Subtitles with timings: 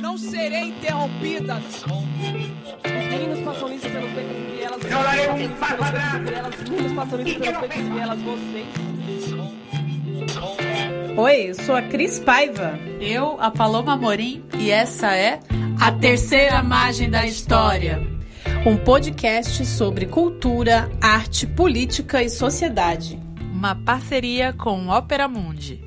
[0.00, 1.56] Não serei interrompida.
[1.56, 1.84] Os
[2.84, 4.82] meninos passam isso pelos becos e vielas.
[4.84, 6.54] Eu darei um passo atrás.
[6.62, 8.20] Os meninos passam isso pelos becos e vielas.
[8.22, 8.66] Vocês.
[11.16, 12.78] Oi, eu sou a Cris Paiva.
[13.00, 15.40] Eu, a Paloma Morim, e essa é
[15.80, 18.00] A Terceira Margem da História.
[18.64, 23.18] Um podcast sobre cultura, arte, política e sociedade.
[23.52, 25.82] Uma parceria com Ópera Mundi.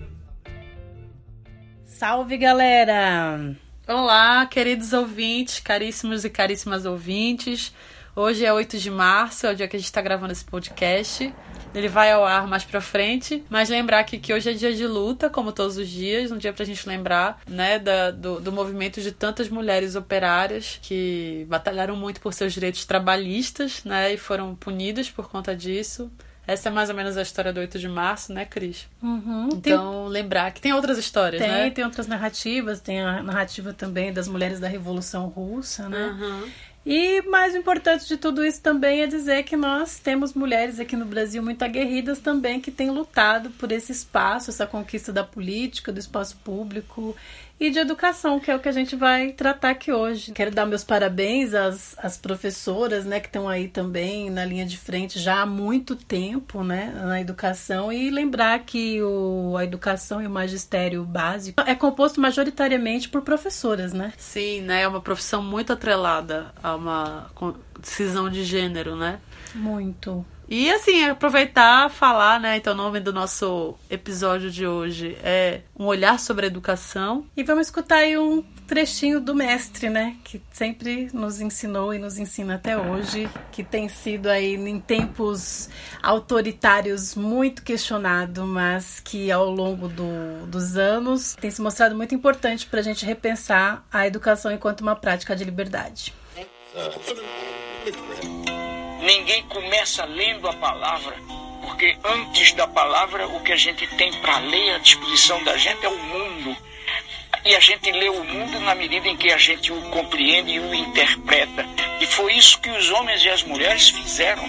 [1.85, 3.55] Salve, galera!
[3.93, 7.73] Olá, queridos ouvintes, caríssimos e caríssimas ouvintes.
[8.15, 11.33] Hoje é 8 de março, é o dia que a gente está gravando esse podcast.
[11.75, 14.87] Ele vai ao ar mais pra frente, mas lembrar que, que hoje é dia de
[14.87, 19.01] luta, como todos os dias, um dia pra gente lembrar, né, da, do, do movimento
[19.01, 25.09] de tantas mulheres operárias que batalharam muito por seus direitos trabalhistas, né, e foram punidas
[25.09, 26.09] por conta disso.
[26.47, 28.87] Essa é mais ou menos a história do 8 de março, né, Cris?
[29.01, 30.11] Uhum, então, tem...
[30.11, 31.69] lembrar que tem outras histórias, tem, né?
[31.69, 36.17] Tem, outras narrativas, tem a narrativa também das mulheres da Revolução Russa, né?
[36.19, 36.49] Uhum.
[36.83, 41.05] E mais importante de tudo isso também é dizer que nós temos mulheres aqui no
[41.05, 45.99] Brasil muito aguerridas também que têm lutado por esse espaço, essa conquista da política, do
[45.99, 47.15] espaço público
[47.61, 50.31] e de educação, que é o que a gente vai tratar aqui hoje.
[50.31, 54.79] Quero dar meus parabéns às, às professoras, né, que estão aí também na linha de
[54.79, 60.25] frente já há muito tempo, né, na educação e lembrar que o, a educação e
[60.25, 64.11] o magistério básico é composto majoritariamente por professoras, né?
[64.17, 67.29] Sim, né, é uma profissão muito atrelada a uma
[67.79, 69.19] decisão de gênero, né?
[69.53, 70.25] Muito.
[70.53, 72.57] E assim, aproveitar falar, né?
[72.57, 77.25] Então, o nome do nosso episódio de hoje é Um Olhar sobre a Educação.
[77.37, 80.17] E vamos escutar aí um trechinho do mestre, né?
[80.25, 85.69] Que sempre nos ensinou e nos ensina até hoje, que tem sido aí em tempos
[86.03, 92.67] autoritários muito questionado, mas que ao longo do, dos anos tem se mostrado muito importante
[92.67, 96.13] para a gente repensar a educação enquanto uma prática de liberdade.
[99.01, 101.15] Ninguém começa lendo a palavra,
[101.63, 105.83] porque antes da palavra, o que a gente tem para ler à disposição da gente
[105.83, 106.55] é o mundo.
[107.43, 110.59] E a gente lê o mundo na medida em que a gente o compreende e
[110.59, 111.65] o interpreta.
[111.99, 114.47] E foi isso que os homens e as mulheres fizeram.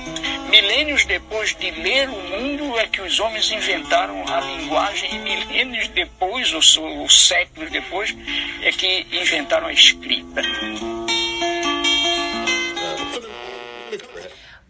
[0.50, 5.88] Milênios depois de ler o mundo é que os homens inventaram a linguagem, e milênios
[5.88, 8.14] depois, ou, ou séculos depois,
[8.60, 10.42] é que inventaram a escrita.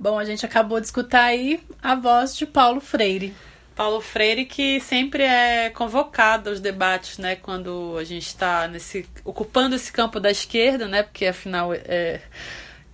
[0.03, 3.33] Bom, a gente acabou de escutar aí a voz de Paulo Freire.
[3.73, 9.77] Paulo Freire que sempre é convocado aos debates, né, quando a gente está nesse ocupando
[9.77, 12.21] esse campo da esquerda, né, porque afinal é,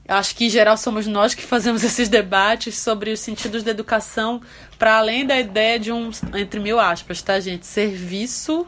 [0.07, 4.43] acho que em geral somos nós que fazemos esses debates sobre os sentidos da educação
[4.79, 8.67] para além da ideia de um entre mil aspas, tá, gente, serviço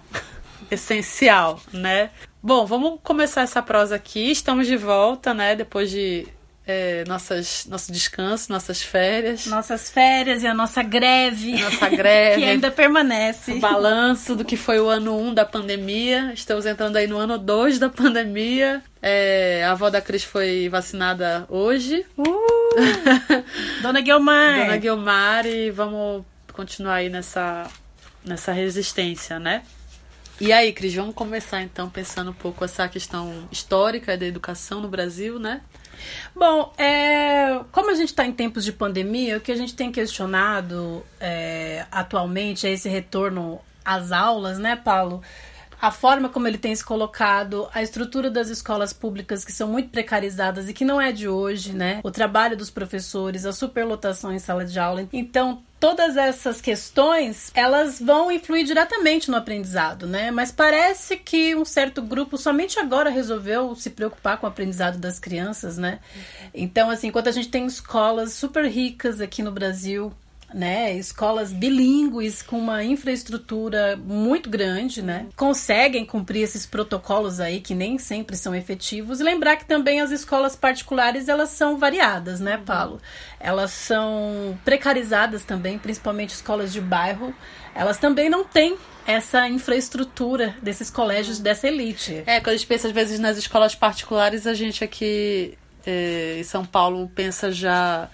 [0.71, 2.09] essencial, né?
[2.43, 4.31] Bom, vamos começar essa prosa aqui.
[4.31, 6.27] Estamos de volta, né, depois de
[6.71, 9.47] é, nossas, nosso descanso, nossas férias.
[9.47, 11.61] Nossas férias e a nossa greve.
[11.61, 12.41] Nossa greve.
[12.41, 13.53] que ainda permanece.
[13.53, 16.33] O balanço do que foi o ano 1 um da pandemia.
[16.33, 18.83] Estamos entrando aí no ano 2 da pandemia.
[19.03, 22.07] É, a avó da Cris foi vacinada hoje.
[22.17, 24.61] Uh, Dona Guilmar.
[24.67, 27.67] Dona Guilmar e vamos continuar aí nessa,
[28.25, 29.63] nessa resistência, né?
[30.41, 34.89] E aí, Cris, vamos começar então pensando um pouco essa questão histórica da educação no
[34.89, 35.63] Brasil, né?
[36.35, 39.91] Bom, é, como a gente está em tempos de pandemia, o que a gente tem
[39.91, 45.23] questionado é, atualmente é esse retorno às aulas, né, Paulo?
[45.81, 49.89] A forma como ele tem se colocado, a estrutura das escolas públicas que são muito
[49.89, 52.01] precarizadas e que não é de hoje, né?
[52.05, 55.09] O trabalho dos professores, a superlotação em sala de aula.
[55.13, 60.31] Então, todas essas questões elas vão influir diretamente no aprendizado, né?
[60.31, 65.19] Mas parece que um certo grupo somente agora resolveu se preocupar com o aprendizado das
[65.19, 66.01] crianças, né?
[66.53, 70.13] Então, assim, enquanto a gente tem escolas super ricas aqui no Brasil,
[70.55, 70.95] né?
[70.97, 75.27] Escolas bilíngues com uma infraestrutura muito grande, né?
[75.37, 79.21] Conseguem cumprir esses protocolos aí que nem sempre são efetivos.
[79.21, 83.01] E lembrar que também as escolas particulares elas são variadas, né, Paulo?
[83.39, 87.35] Elas são precarizadas também, principalmente escolas de bairro.
[87.75, 88.77] Elas também não têm
[89.07, 92.23] essa infraestrutura desses colégios dessa elite.
[92.27, 95.57] É, quando a gente pensa às vezes nas escolas particulares, a gente aqui
[95.87, 98.09] é, em São Paulo pensa já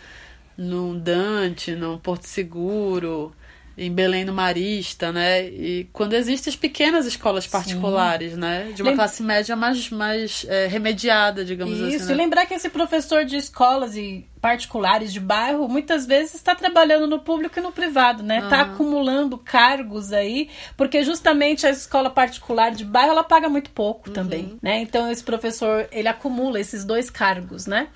[0.56, 3.32] num Dante, num Porto Seguro,
[3.76, 5.46] em Belém no Marista, né?
[5.46, 8.38] E quando existem as pequenas escolas particulares, Sim.
[8.38, 8.72] né?
[8.74, 8.96] De uma Lem...
[8.96, 11.96] classe média mais, mais é, remediada, digamos Isso, assim.
[11.96, 12.14] Isso, né?
[12.14, 17.08] e lembrar que esse professor de escolas e particulares de bairro, muitas vezes está trabalhando
[17.08, 18.38] no público e no privado, né?
[18.44, 18.72] Está uhum.
[18.74, 24.14] acumulando cargos aí, porque justamente a escola particular de bairro ela paga muito pouco uhum.
[24.14, 24.80] também, né?
[24.82, 27.88] Então esse professor ele acumula esses dois cargos, né?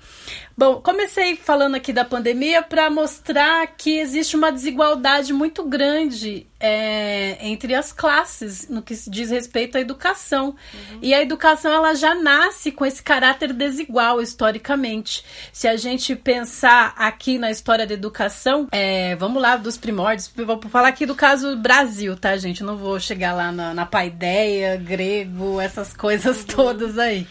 [0.57, 7.37] Bom, comecei falando aqui da pandemia para mostrar que existe uma desigualdade muito grande é,
[7.41, 10.55] entre as classes no que se diz respeito à educação.
[10.73, 10.99] Uhum.
[11.01, 15.25] E a educação ela já nasce com esse caráter desigual historicamente.
[15.51, 20.61] Se a gente pensar aqui na história da educação, é, vamos lá dos primórdios, vou
[20.69, 22.63] falar aqui do caso Brasil, tá, gente?
[22.63, 26.47] Não vou chegar lá na, na paideia, grego, essas coisas uhum.
[26.47, 27.27] todas aí.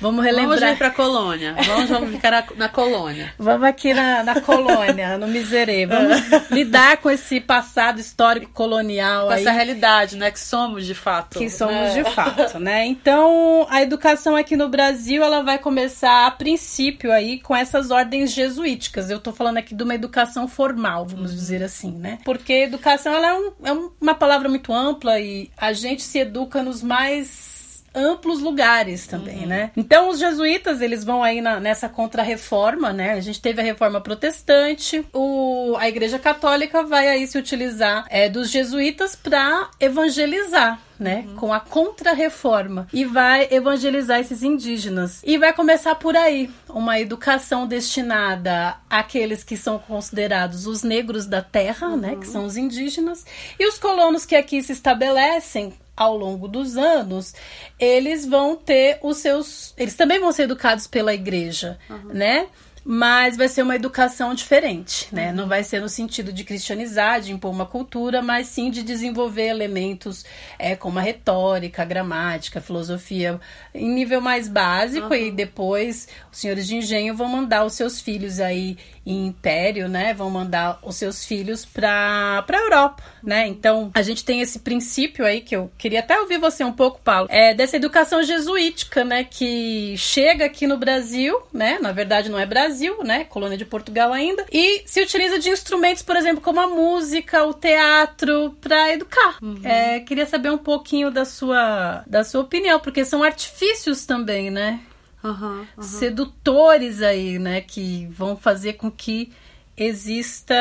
[0.00, 0.58] Vamos relembrar.
[0.60, 1.56] Vamos vir pra colônia.
[1.66, 3.32] Vamos, vamos ficar na, na, colônia.
[3.38, 5.86] Vamos aqui na, na colônia, no Miserê.
[5.86, 6.18] Vamos
[6.50, 9.26] lidar com esse passado histórico colonial.
[9.26, 10.30] Com aí, essa realidade, né?
[10.30, 11.38] Que somos de fato.
[11.38, 12.02] Que somos é.
[12.02, 12.86] de fato, né?
[12.86, 18.32] Então, a educação aqui no Brasil, ela vai começar a princípio aí com essas ordens
[18.32, 19.10] jesuíticas.
[19.10, 21.36] Eu tô falando aqui de uma educação formal, vamos uhum.
[21.36, 22.18] dizer assim, né?
[22.24, 26.62] Porque educação, ela é, um, é uma palavra muito ampla e a gente se educa
[26.62, 27.53] nos mais
[27.94, 29.46] amplos lugares também, uhum.
[29.46, 29.70] né?
[29.76, 33.12] Então os jesuítas eles vão aí na, nessa contra-reforma, né?
[33.12, 38.28] A gente teve a reforma protestante, o, a Igreja Católica vai aí se utilizar é,
[38.28, 41.36] dos jesuítas para evangelizar, né, uhum.
[41.36, 45.22] com a contra-reforma e vai evangelizar esses indígenas.
[45.24, 51.42] E vai começar por aí, uma educação destinada àqueles que são considerados os negros da
[51.42, 51.96] terra, uhum.
[51.96, 53.24] né, que são os indígenas,
[53.58, 57.34] e os colonos que aqui se estabelecem ao longo dos anos,
[57.78, 59.74] eles vão ter os seus.
[59.76, 62.12] Eles também vão ser educados pela igreja, uhum.
[62.12, 62.46] né?
[62.86, 65.30] Mas vai ser uma educação diferente, né?
[65.30, 65.36] Uhum.
[65.36, 69.46] Não vai ser no sentido de cristianizar, de impor uma cultura, mas sim de desenvolver
[69.46, 70.22] elementos
[70.58, 73.40] é, como a retórica, a gramática, a filosofia
[73.72, 75.14] em nível mais básico uhum.
[75.14, 78.76] e depois os senhores de engenho vão mandar os seus filhos aí
[79.06, 80.14] em império, né?
[80.14, 83.46] Vão mandar os seus filhos para para Europa, né?
[83.46, 87.00] Então, a gente tem esse princípio aí que eu queria até ouvir você um pouco,
[87.02, 91.78] Paulo, é dessa educação jesuítica, né, que chega aqui no Brasil, né?
[91.80, 93.24] Na verdade não é Brasil, né?
[93.24, 97.54] Colônia de Portugal ainda, e se utiliza de instrumentos, por exemplo, como a música, o
[97.54, 99.38] teatro para educar.
[99.42, 99.60] Uhum.
[99.62, 104.80] É, queria saber um pouquinho da sua da sua opinião, porque são artifícios também, né?
[105.24, 105.82] Uhum, uhum.
[105.82, 107.60] sedutores aí, né?
[107.60, 109.32] Que vão fazer com que
[109.76, 110.54] exista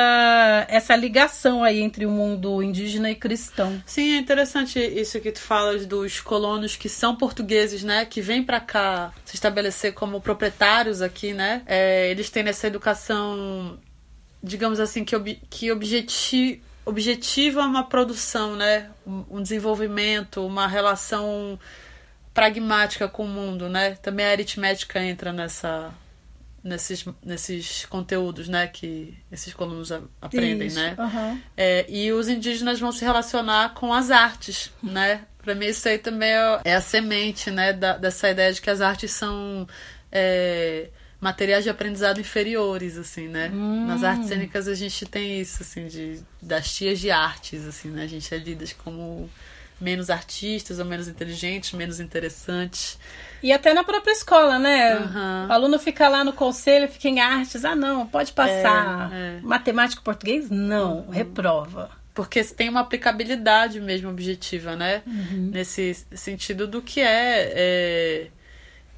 [0.67, 3.81] essa ligação aí entre o mundo indígena e cristão.
[3.85, 8.43] Sim, é interessante isso que tu falas dos colonos que são portugueses, né, que vêm
[8.43, 11.61] para cá se estabelecer como proprietários aqui, né?
[11.67, 13.77] É, eles têm essa educação,
[14.41, 21.57] digamos assim, que, ob que objeti objetiva uma produção, né, um desenvolvimento, uma relação
[22.33, 23.95] pragmática com o mundo, né?
[23.95, 25.93] Também a aritmética entra nessa
[26.63, 29.91] nesses, nesses conteúdos, né, que esses colunos
[30.21, 30.95] aprendem, isso, né?
[30.97, 31.41] Uhum.
[31.57, 35.21] É, e os indígenas vão se relacionar com as artes, né?
[35.39, 38.69] Para mim isso aí também é, é a semente, né, da, dessa ideia de que
[38.69, 39.67] as artes são
[40.09, 40.87] é,
[41.19, 43.51] materiais de aprendizado inferiores, assim, né?
[43.53, 43.85] Hum.
[43.85, 48.03] Nas artes cênicas a gente tem isso, assim, de das tias de artes, assim, né?
[48.03, 49.29] A gente é lidas como
[49.83, 52.97] menos artistas ou menos inteligentes, menos interessantes.
[53.43, 54.95] E até na própria escola, né?
[54.95, 55.47] Uhum.
[55.49, 57.65] O aluno fica lá no conselho, fica em artes.
[57.65, 59.11] Ah, não, pode passar.
[59.13, 59.39] É, é.
[59.41, 60.49] Matemática português?
[60.49, 61.09] Não, uhum.
[61.09, 61.91] reprova.
[62.13, 65.01] Porque tem uma aplicabilidade mesmo objetiva, né?
[65.05, 65.49] Uhum.
[65.51, 68.27] Nesse sentido do que é, é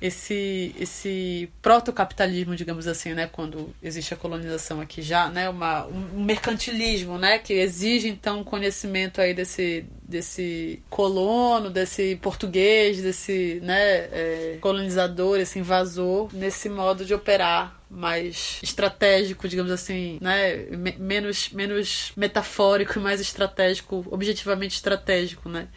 [0.05, 6.23] esse esse protocapitalismo, digamos assim, né, quando existe a colonização aqui já, né, uma, um
[6.23, 13.81] mercantilismo, né, que exige então conhecimento aí desse desse colono, desse português, desse, né,
[14.11, 20.67] é, colonizador, esse invasor, nesse modo de operar mais estratégico, digamos assim, né,
[20.99, 25.67] menos menos metafórico e mais estratégico, objetivamente estratégico, né?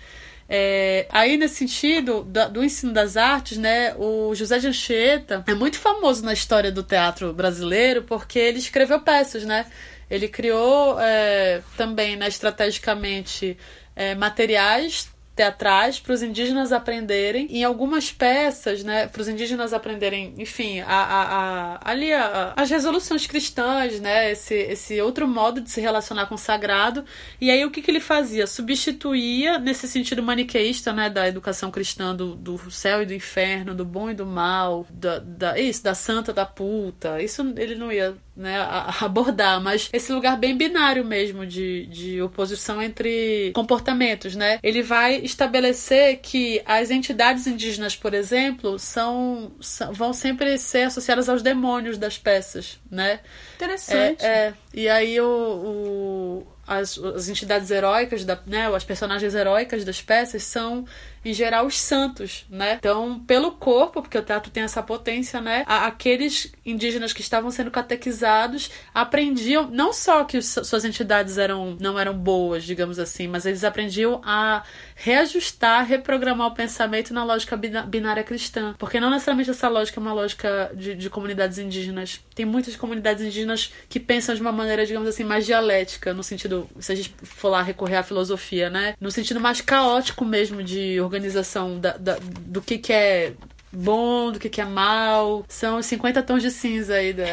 [0.48, 5.54] É, aí, nesse sentido, do, do, ensino das artes, né, o José de Anchieta é
[5.54, 9.66] muito famoso na história do teatro brasileiro porque ele escreveu peças, né?
[10.10, 13.58] Ele criou é, também, né, estrategicamente,
[13.94, 15.08] é, materiais
[15.38, 20.86] teatrais para os indígenas aprenderem em algumas peças, né, para os indígenas aprenderem, enfim, a,
[20.86, 26.26] a, a ali a, as resoluções cristãs, né, esse, esse outro modo de se relacionar
[26.26, 27.04] com o sagrado.
[27.40, 28.48] E aí o que, que ele fazia?
[28.48, 33.84] Substituía nesse sentido maniqueísta, né, da educação cristã do, do céu e do inferno, do
[33.84, 37.22] bom e do mal, da, da isso, da santa da puta.
[37.22, 38.56] Isso ele não ia né,
[39.00, 44.60] abordar, mas esse lugar bem binário mesmo de, de oposição entre comportamentos, né?
[44.62, 51.28] Ele vai estabelecer que as entidades indígenas, por exemplo, são, são vão sempre ser associadas
[51.28, 53.20] aos demônios das peças, né?
[53.56, 54.24] Interessante.
[54.24, 54.54] É, é.
[54.74, 60.42] E aí o, o as, as entidades heróicas, da, né, as personagens heróicas das peças
[60.42, 60.84] são
[61.24, 62.76] em geral, os santos, né?
[62.78, 65.62] Então, pelo corpo, porque o teatro tem essa potência, né?
[65.66, 72.14] Aqueles indígenas que estavam sendo catequizados aprendiam não só que suas entidades eram não eram
[72.14, 74.62] boas, digamos assim, mas eles aprendiam a
[74.94, 78.74] reajustar, reprogramar o pensamento na lógica binária cristã.
[78.78, 82.20] Porque não necessariamente essa lógica é uma lógica de, de comunidades indígenas.
[82.34, 86.57] Tem muitas comunidades indígenas que pensam de uma maneira, digamos assim, mais dialética, no sentido,
[86.80, 88.94] se a gente for lá recorrer à filosofia, né?
[89.00, 93.34] No sentido mais caótico mesmo de organização da, da, do que, que é
[93.72, 95.44] bom, do que, que é mal.
[95.48, 97.24] São os 50 tons de cinza aí da,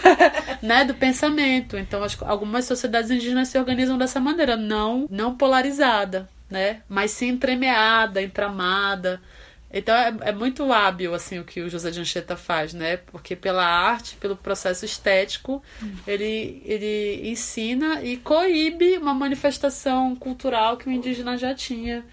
[0.62, 1.76] né, do pensamento.
[1.76, 6.80] Então, que algumas sociedades indígenas se organizam dessa maneira, não, não polarizada, né?
[6.88, 9.20] Mas sim entremeada, entramada.
[9.76, 12.96] Então é, é, muito hábil assim o que o José de Anchieta faz, né?
[12.96, 15.92] Porque pela arte, pelo processo estético, hum.
[16.06, 22.04] ele, ele ensina e coíbe uma manifestação cultural que o indígena já tinha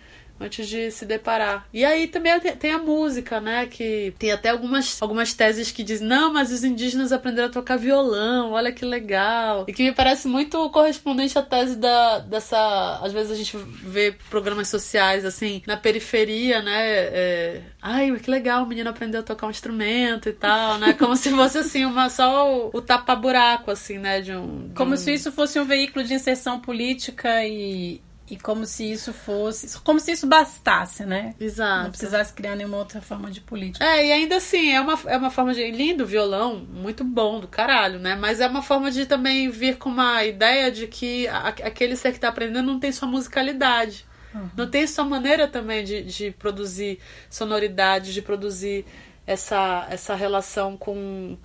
[0.41, 1.67] antes de se deparar.
[1.73, 3.65] E aí também tem a música, né?
[3.67, 7.77] Que tem até algumas, algumas teses que dizem, não, mas os indígenas aprenderam a tocar
[7.77, 9.65] violão, olha que legal.
[9.67, 12.99] E que me parece muito correspondente à tese da, dessa.
[13.01, 16.79] Às vezes a gente vê programas sociais, assim, na periferia, né?
[16.81, 20.93] É, Ai, que legal, o menino aprendeu a tocar um instrumento e tal, né?
[20.93, 24.21] Como se fosse assim, uma, só o, o tapa-buraco, assim, né?
[24.21, 24.97] De um, de Como um...
[24.97, 27.99] se isso fosse um veículo de inserção política e
[28.31, 29.77] e como se isso fosse.
[29.81, 31.35] Como se isso bastasse, né?
[31.37, 31.83] Exato.
[31.83, 33.83] Não precisasse criar nenhuma outra forma de política.
[33.83, 35.69] É, e ainda assim, é uma, é uma forma de.
[35.69, 38.15] Lindo violão, muito bom, do caralho, né?
[38.15, 42.13] Mas é uma forma de também vir com uma ideia de que a, aquele ser
[42.13, 44.05] que tá aprendendo não tem sua musicalidade.
[44.33, 44.49] Uhum.
[44.55, 48.85] Não tem sua maneira também de, de produzir sonoridade, de produzir
[49.27, 51.37] essa, essa relação com,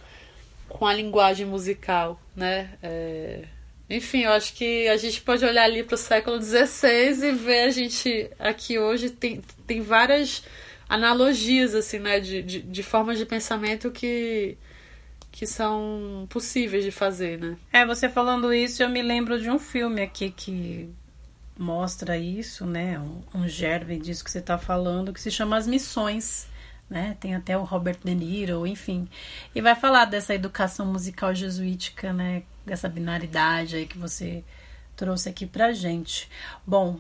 [0.68, 2.70] com a linguagem musical, né?
[2.80, 3.55] É
[3.88, 7.64] enfim, eu acho que a gente pode olhar ali para o século XVI e ver
[7.64, 10.42] a gente aqui hoje tem, tem várias
[10.88, 14.56] analogias assim, né, de, de, de formas de pensamento que
[15.36, 17.58] que são possíveis de fazer, né?
[17.70, 20.88] É, você falando isso, eu me lembro de um filme aqui que
[21.58, 22.98] mostra isso, né?
[22.98, 26.48] Um, um germe disso que você está falando, que se chama As Missões.
[26.88, 27.16] Né?
[27.20, 29.08] Tem até o Robert De Niro, enfim.
[29.54, 32.44] E vai falar dessa educação musical jesuítica, né?
[32.66, 34.42] Dessa binaridade aí que você
[34.96, 36.28] trouxe aqui pra gente.
[36.66, 36.98] Bom,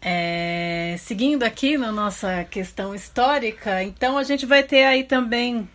[0.00, 5.68] é, seguindo aqui na nossa questão histórica, então a gente vai ter aí também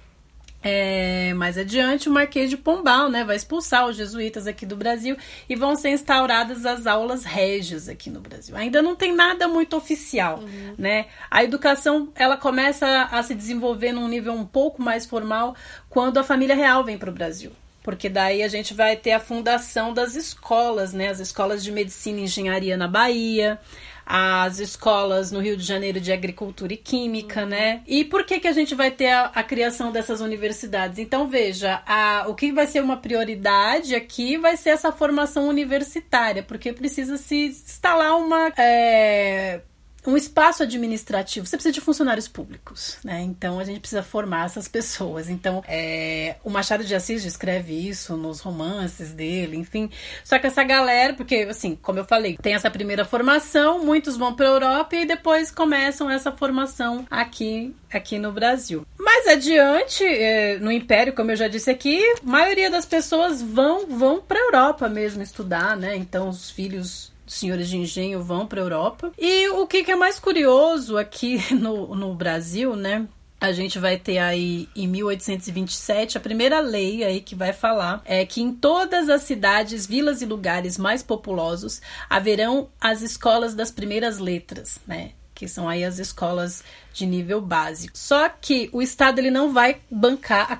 [0.63, 5.17] é, mais adiante, o Marquês de Pombal né, vai expulsar os jesuítas aqui do Brasil
[5.49, 8.55] e vão ser instauradas as aulas régias aqui no Brasil.
[8.55, 10.75] Ainda não tem nada muito oficial, uhum.
[10.77, 11.07] né?
[11.29, 15.53] A educação ela começa a se desenvolver num nível um pouco mais formal
[15.89, 17.51] quando a família real vem para o Brasil
[17.83, 21.09] porque daí a gente vai ter a fundação das escolas, né?
[21.09, 23.59] As escolas de medicina e engenharia na Bahia,
[24.05, 27.47] as escolas no Rio de Janeiro de agricultura e química, uhum.
[27.47, 27.81] né?
[27.85, 30.97] E por que que a gente vai ter a, a criação dessas universidades?
[30.97, 36.41] Então veja, a, o que vai ser uma prioridade aqui vai ser essa formação universitária,
[36.41, 39.61] porque precisa se instalar uma é,
[40.05, 43.21] um espaço administrativo, você precisa de funcionários públicos, né?
[43.21, 45.29] Então a gente precisa formar essas pessoas.
[45.29, 49.89] Então é, o Machado de Assis descreve isso nos romances dele, enfim.
[50.23, 54.35] Só que essa galera, porque assim, como eu falei, tem essa primeira formação, muitos vão
[54.35, 58.85] para a Europa e depois começam essa formação aqui aqui no Brasil.
[58.97, 63.85] Mais adiante, é, no Império, como eu já disse aqui, a maioria das pessoas vão
[63.87, 65.95] vão para a Europa mesmo estudar, né?
[65.95, 69.11] Então os filhos senhores de engenho vão para a Europa.
[69.17, 73.07] E o que, que é mais curioso aqui no, no Brasil, né?
[73.43, 78.25] a gente vai ter aí em 1827 a primeira lei aí que vai falar é
[78.25, 84.17] que em todas as cidades, vilas e lugares mais populosos haverão as escolas das primeiras
[84.17, 85.11] letras, né?
[85.43, 87.97] Que são aí as escolas de nível básico.
[87.97, 90.55] Só que o Estado ele não vai bancar a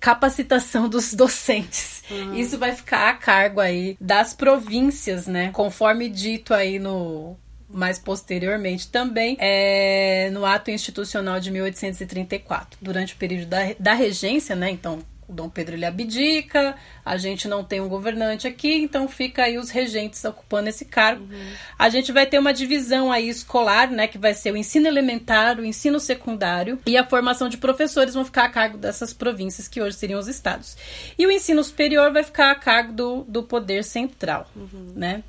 [0.00, 2.02] capacitação dos docentes.
[2.10, 2.34] Uhum.
[2.34, 5.50] Isso vai ficar a cargo aí das províncias, né?
[5.52, 7.36] Conforme dito aí no
[7.66, 14.54] mais posteriormente também é, no ato institucional de 1834, durante o período da, da regência,
[14.54, 14.70] né?
[14.70, 19.44] Então, o Dom Pedro ele abdica, a gente não tem um governante aqui, então fica
[19.44, 21.24] aí os regentes ocupando esse cargo.
[21.24, 21.52] Uhum.
[21.78, 25.58] A gente vai ter uma divisão aí escolar, né, que vai ser o ensino elementar,
[25.58, 29.80] o ensino secundário e a formação de professores vão ficar a cargo dessas províncias que
[29.80, 30.76] hoje seriam os estados.
[31.18, 34.92] E o ensino superior vai ficar a cargo do, do poder central, uhum.
[34.94, 35.22] né?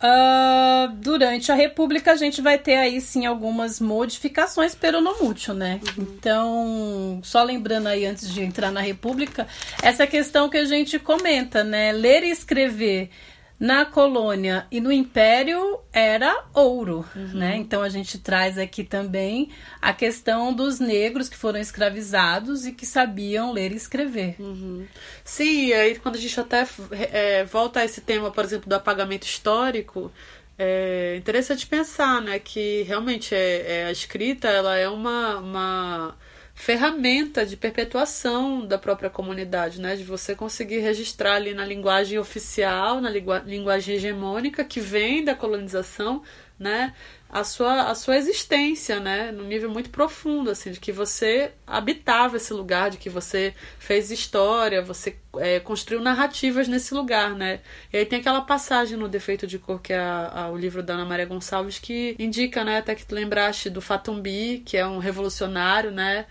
[0.00, 5.80] Uh, durante a República a gente vai ter aí sim algumas modificações peronomútil, né?
[5.96, 6.06] Uhum.
[6.18, 9.48] Então, só lembrando aí antes de entrar na República,
[9.82, 11.90] essa questão que a gente comenta, né?
[11.90, 13.10] Ler e escrever
[13.58, 17.38] na colônia e no império era ouro, uhum.
[17.38, 17.56] né?
[17.56, 19.50] Então a gente traz aqui também
[19.82, 24.36] a questão dos negros que foram escravizados e que sabiam ler e escrever.
[24.38, 24.86] Uhum.
[25.24, 26.66] Sim, e aí quando a gente até
[27.12, 30.12] é, volta a esse tema, por exemplo, do apagamento histórico,
[30.56, 36.16] é interessante pensar, né, que realmente é, é a escrita ela é uma, uma
[36.58, 39.94] ferramenta de perpetuação da própria comunidade, né?
[39.94, 46.20] De você conseguir registrar ali na linguagem oficial, na linguagem hegemônica que vem da colonização,
[46.58, 46.92] né?
[47.30, 49.30] A sua, a sua existência, né?
[49.30, 54.10] Num nível muito profundo, assim, de que você habitava esse lugar, de que você fez
[54.10, 57.60] história, você é, construiu narrativas nesse lugar, né?
[57.92, 60.82] E aí tem aquela passagem no Defeito de Cor, que é a, a, o livro
[60.82, 62.78] da Ana Maria Gonçalves, que indica, né?
[62.78, 66.26] Até que tu lembraste do Fatumbi, que é um revolucionário, né?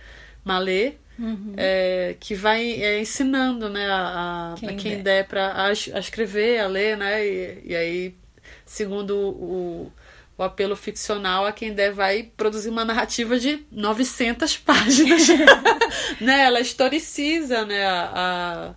[0.47, 1.53] Malê, Uhum.
[1.57, 5.71] É, que vai é, ensinando né, a, a quem, quem der, der para a, a,
[5.71, 7.25] escrever, a ler, né?
[7.25, 8.15] E, e aí,
[8.63, 9.91] segundo o,
[10.37, 15.27] o apelo ficcional, a quem der vai produzir uma narrativa de 900 páginas.
[16.21, 16.45] né?
[16.45, 18.75] Ela historiciza né, a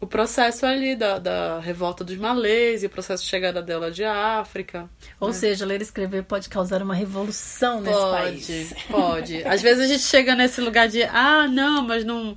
[0.00, 4.04] o processo ali da, da revolta dos malês e o processo de chegada dela de
[4.04, 4.88] África.
[5.18, 5.34] Ou né?
[5.34, 8.74] seja, ler e escrever pode causar uma revolução nesse pode, país.
[8.90, 9.44] Pode.
[9.44, 12.36] Às vezes a gente chega nesse lugar de, ah, não, mas não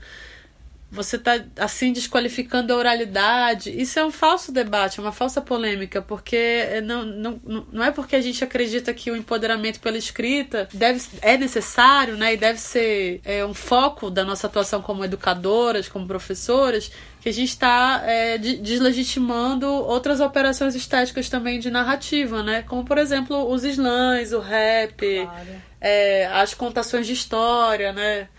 [0.92, 3.70] você está assim desqualificando a oralidade.
[3.70, 7.42] Isso é um falso debate, é uma falsa polêmica, porque não, não,
[7.72, 12.34] não é porque a gente acredita que o empoderamento pela escrita deve, é necessário né,
[12.34, 16.92] e deve ser é, um foco da nossa atuação como educadoras, como professoras,
[17.22, 22.64] que a gente está é, deslegitimando outras operações estéticas também de narrativa, né?
[22.64, 25.48] Como, por exemplo, os slams, o rap, claro.
[25.82, 28.30] é, as contações de história, né?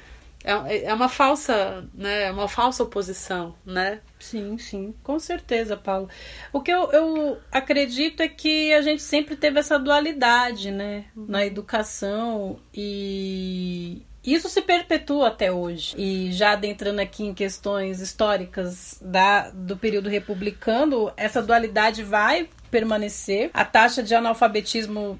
[0.42, 2.24] É, é uma falsa, né?
[2.24, 4.00] É uma falsa oposição, né?
[4.18, 6.08] Sim, sim, com certeza, Paulo.
[6.52, 11.04] O que eu, eu acredito é que a gente sempre teve essa dualidade, né?
[11.14, 15.94] Na educação e isso se perpetua até hoje.
[15.96, 23.50] E já adentrando aqui em questões históricas da, do período republicano, essa dualidade vai permanecer.
[23.52, 25.18] A taxa de analfabetismo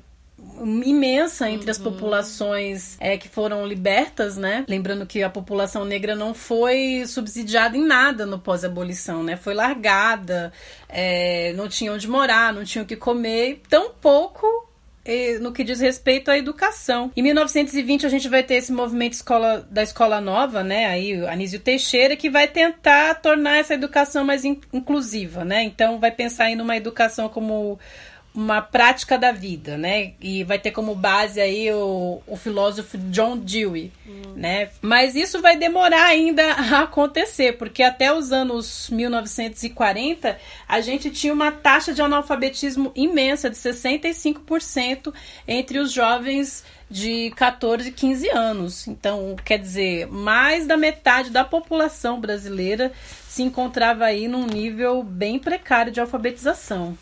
[0.84, 1.70] imensa entre uhum.
[1.70, 4.64] as populações é, que foram libertas, né?
[4.68, 9.36] Lembrando que a população negra não foi subsidiada em nada no pós-abolição, né?
[9.36, 10.52] Foi largada,
[10.88, 14.70] é, não tinha onde morar, não tinha o que comer, tão pouco
[15.40, 17.10] no que diz respeito à educação.
[17.16, 20.86] Em 1920 a gente vai ter esse movimento escola, da escola nova, né?
[20.86, 25.64] Aí Anísio Teixeira que vai tentar tornar essa educação mais inclusiva, né?
[25.64, 27.78] Então vai pensar em uma educação como
[28.32, 30.12] uma prática da vida, né?
[30.20, 34.34] E vai ter como base aí o, o filósofo John Dewey, hum.
[34.36, 34.70] né?
[34.80, 40.38] Mas isso vai demorar ainda a acontecer, porque até os anos 1940
[40.68, 45.12] a gente tinha uma taxa de analfabetismo imensa de 65%
[45.48, 48.86] entre os jovens de 14 e 15 anos.
[48.86, 52.92] Então, quer dizer, mais da metade da população brasileira
[53.28, 56.96] se encontrava aí num nível bem precário de alfabetização,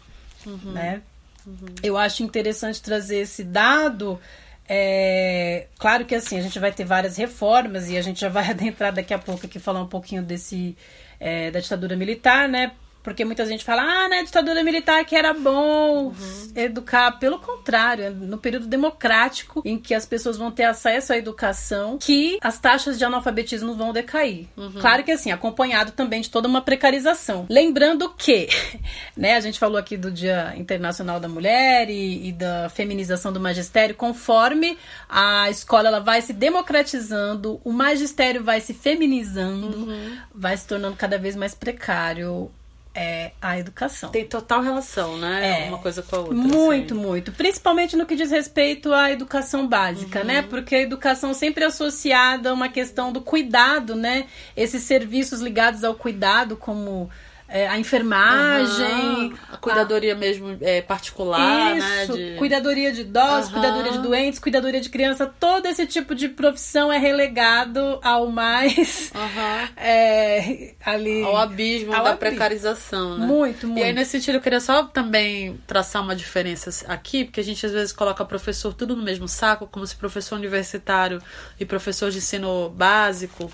[0.46, 0.72] uhum.
[0.72, 1.02] né?
[1.48, 1.74] Uhum.
[1.82, 4.20] Eu acho interessante trazer esse dado.
[4.68, 8.44] É, claro que assim, a gente vai ter várias reformas e a gente já vai
[8.52, 10.76] adentrar daqui a pouco aqui falar um pouquinho desse
[11.18, 12.72] é, da ditadura militar, né?
[13.08, 16.52] Porque muita gente fala, ah, na ditadura militar que era bom uhum.
[16.54, 17.18] educar.
[17.18, 21.96] Pelo contrário, é no período democrático, em que as pessoas vão ter acesso à educação,
[21.98, 24.46] que as taxas de analfabetismo vão decair.
[24.56, 24.72] Uhum.
[24.80, 27.46] Claro que assim, acompanhado também de toda uma precarização.
[27.48, 28.48] Lembrando que,
[29.16, 33.40] né, a gente falou aqui do Dia Internacional da Mulher e, e da feminização do
[33.40, 34.76] magistério, conforme
[35.08, 40.18] a escola ela vai se democratizando, o magistério vai se feminizando, uhum.
[40.34, 42.50] vai se tornando cada vez mais precário
[42.98, 44.10] é a educação.
[44.10, 45.66] Tem total relação, né?
[45.66, 46.34] É, uma coisa com a outra.
[46.34, 47.02] Muito, assim.
[47.02, 47.32] muito.
[47.32, 50.36] Principalmente no que diz respeito à educação básica, né?
[50.38, 50.42] uhum.
[50.42, 50.48] né?
[50.48, 54.26] Porque a educação sempre é associada a uma questão do cuidado, né?
[54.56, 57.08] Esses serviços ligados ao cuidado, como
[57.48, 59.34] é, a enfermagem, uhum.
[59.50, 60.16] a cuidadoria a...
[60.16, 62.32] mesmo é, particular, né, Isso, né?
[62.32, 62.36] De...
[62.36, 63.54] cuidadoria de idosos, uhum.
[63.54, 69.10] cuidadoria de doentes, cuidadoria de criança, todo esse tipo de profissão é relegado ao mais
[69.14, 69.68] uhum.
[69.82, 72.18] é, ali ao abismo ao da abismo.
[72.18, 73.26] precarização, né?
[73.26, 73.80] Muito, muito.
[73.80, 77.64] E aí nesse sentido eu queria só também traçar uma diferença aqui, porque a gente
[77.64, 81.22] às vezes coloca professor tudo no mesmo saco, como se professor universitário
[81.58, 83.50] e professor de ensino básico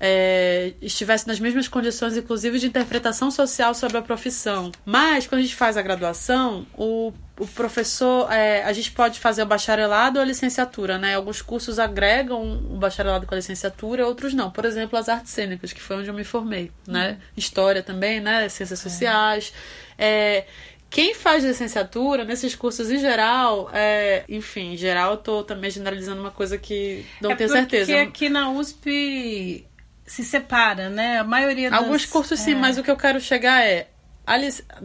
[0.00, 4.70] é, estivesse nas mesmas condições, inclusive, de interpretação social sobre a profissão.
[4.84, 9.42] Mas, quando a gente faz a graduação, o, o professor, é, a gente pode fazer
[9.42, 11.14] o bacharelado ou a licenciatura, né?
[11.14, 14.50] Alguns cursos agregam o bacharelado com a licenciatura, outros não.
[14.50, 17.10] Por exemplo, as artes cênicas, que foi onde eu me formei, né?
[17.10, 17.16] Uhum.
[17.36, 18.48] História também, né?
[18.48, 19.52] Ciências sociais.
[19.98, 20.44] É,
[20.90, 26.20] quem faz licenciatura, nesses cursos em geral, é, enfim, em geral eu tô também generalizando
[26.20, 27.92] uma coisa que não é tenho certeza.
[27.92, 29.66] Porque aqui na USP
[30.08, 31.18] se separa, né?
[31.18, 31.78] A maioria das...
[31.78, 32.56] Alguns cursos sim, é.
[32.56, 33.88] mas o que eu quero chegar é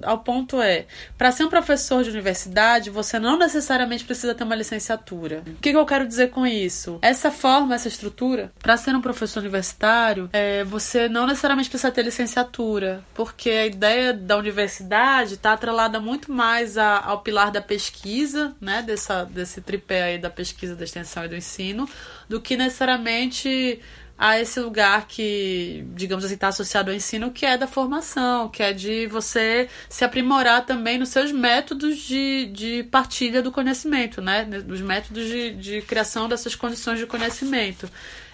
[0.03, 0.85] ao ponto é,
[1.17, 5.43] para ser um professor de universidade, você não necessariamente precisa ter uma licenciatura.
[5.45, 6.97] O que, que eu quero dizer com isso?
[7.01, 12.03] Essa forma, essa estrutura, para ser um professor universitário, é, você não necessariamente precisa ter
[12.03, 18.55] licenciatura, porque a ideia da universidade está atrelada muito mais a, ao pilar da pesquisa,
[18.61, 21.89] né, dessa, desse tripé aí da pesquisa, da extensão e do ensino,
[22.29, 23.81] do que necessariamente
[24.17, 28.61] a esse lugar que, digamos assim, está associado ao ensino, que é da formação, que
[28.61, 34.45] é de você se aprimorar também nos seus métodos de, de partilha do conhecimento, né?
[34.45, 37.89] Dos métodos de, de criação dessas condições de conhecimento.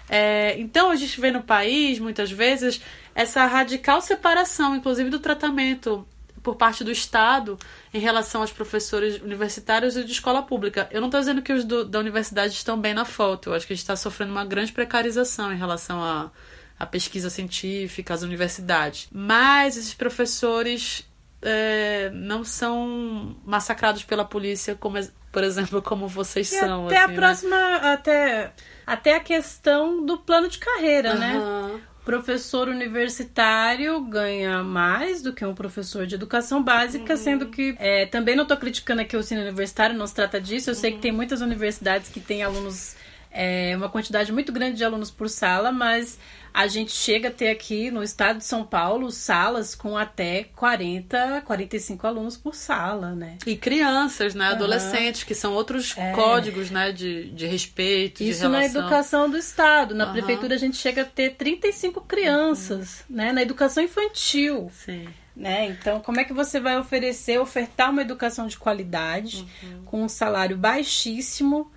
[0.08, 2.80] É, então, a gente vê no país, muitas vezes,
[3.14, 6.06] essa radical separação, inclusive, do tratamento
[6.42, 7.58] por parte do Estado
[7.92, 10.88] em relação aos professores universitários e de escola pública.
[10.90, 13.66] Eu não estou dizendo que os do, da universidade estão bem na foto, eu acho
[13.66, 16.30] que a gente está sofrendo uma grande precarização em relação à
[16.78, 19.08] a, a, pesquisa científica, às universidades.
[19.12, 21.06] Mas esses professores
[21.42, 24.98] é, não são massacrados pela polícia, como,
[25.32, 26.86] por exemplo, como vocês e são.
[26.86, 27.14] Até assim, a né?
[27.14, 27.76] próxima.
[27.76, 28.52] Até,
[28.86, 31.18] até a questão do plano de carreira, uhum.
[31.18, 31.69] né?
[32.10, 37.16] Professor universitário ganha mais do que um professor de educação básica, uhum.
[37.16, 40.70] sendo que é, também não estou criticando aqui o ensino universitário, não se trata disso.
[40.70, 40.80] Eu uhum.
[40.80, 42.96] sei que tem muitas universidades que têm alunos,
[43.30, 46.18] é, uma quantidade muito grande de alunos por sala, mas
[46.52, 51.42] a gente chega a ter aqui no estado de São Paulo salas com até 40,
[51.42, 53.38] 45 alunos por sala, né?
[53.46, 54.48] E crianças, né?
[54.48, 54.54] Uhum.
[54.54, 56.10] Adolescentes, que são outros é.
[56.12, 56.90] códigos, né?
[56.90, 58.50] De, de respeito, Isso de relação.
[58.50, 59.94] na educação do estado.
[59.94, 60.12] Na uhum.
[60.12, 63.16] prefeitura a gente chega a ter 35 crianças, uhum.
[63.16, 63.32] né?
[63.32, 64.70] Na educação infantil.
[64.74, 65.06] Sim.
[65.36, 65.66] Né?
[65.68, 69.82] Então, como é que você vai oferecer, ofertar uma educação de qualidade uhum.
[69.86, 71.70] com um salário baixíssimo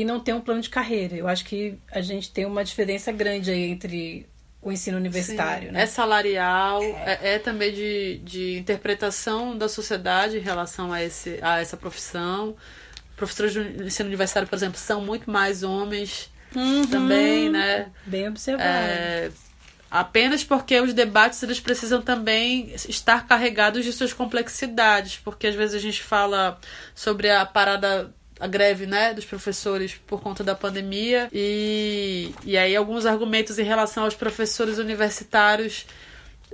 [0.00, 1.14] e não ter um plano de carreira.
[1.14, 4.26] Eu acho que a gente tem uma diferença grande aí entre
[4.62, 5.68] o ensino universitário.
[5.68, 5.82] Sim, né?
[5.82, 11.60] É salarial, é, é também de, de interpretação da sociedade em relação a, esse, a
[11.60, 12.56] essa profissão.
[13.16, 17.90] Professores de ensino universitário, por exemplo, são muito mais homens uhum, também, né?
[18.06, 18.66] Bem observado.
[18.66, 19.30] É,
[19.90, 25.74] apenas porque os debates eles precisam também estar carregados de suas complexidades, porque às vezes
[25.74, 26.58] a gente fala
[26.94, 28.10] sobre a parada
[28.42, 33.62] a greve né, dos professores por conta da pandemia e, e aí alguns argumentos em
[33.62, 35.86] relação aos professores universitários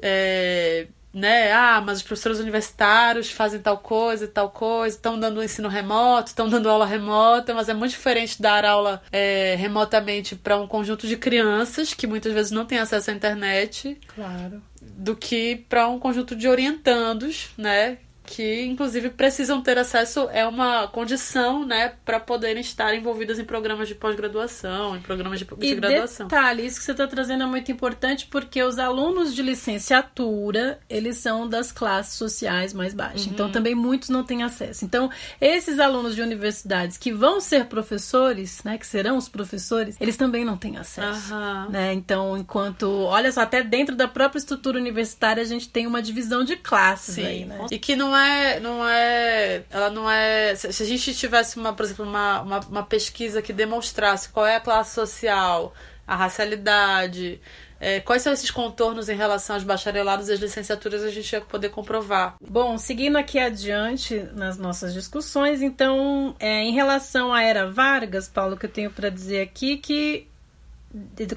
[0.02, 1.50] é, né?
[1.50, 6.28] Ah, mas os professores universitários fazem tal coisa e tal coisa, estão dando ensino remoto,
[6.28, 11.08] estão dando aula remota, mas é muito diferente dar aula é, remotamente para um conjunto
[11.08, 13.98] de crianças que muitas vezes não têm acesso à internet.
[14.14, 14.62] Claro.
[14.82, 17.98] Do que para um conjunto de orientandos, né?
[18.28, 23.88] Que inclusive precisam ter acesso é uma condição, né, para poderem estar envolvidas em programas
[23.88, 26.28] de pós-graduação, em programas de, de e graduação.
[26.28, 31.16] Detalhe, isso que você está trazendo é muito importante porque os alunos de licenciatura eles
[31.16, 33.32] são das classes sociais mais baixas, uhum.
[33.32, 34.84] então também muitos não têm acesso.
[34.84, 35.10] Então
[35.40, 40.44] esses alunos de universidades que vão ser professores, né, que serão os professores, eles também
[40.44, 41.70] não têm acesso, uhum.
[41.70, 41.94] né?
[41.94, 46.44] Então enquanto, olha só, até dentro da própria estrutura universitária a gente tem uma divisão
[46.44, 47.26] de classes Sim.
[47.26, 47.66] aí, né?
[47.70, 48.17] E que não é,
[48.60, 50.54] não é, ela não é.
[50.54, 54.56] Se a gente tivesse uma, por exemplo, uma, uma, uma pesquisa que demonstrasse qual é
[54.56, 55.74] a classe social,
[56.06, 57.40] a racialidade,
[57.80, 61.40] é, quais são esses contornos em relação aos bacharelados e às licenciaturas a gente ia
[61.40, 62.36] poder comprovar.
[62.40, 68.56] Bom, seguindo aqui adiante nas nossas discussões, então, é, em relação à era Vargas, Paulo,
[68.56, 70.26] que eu tenho para dizer aqui que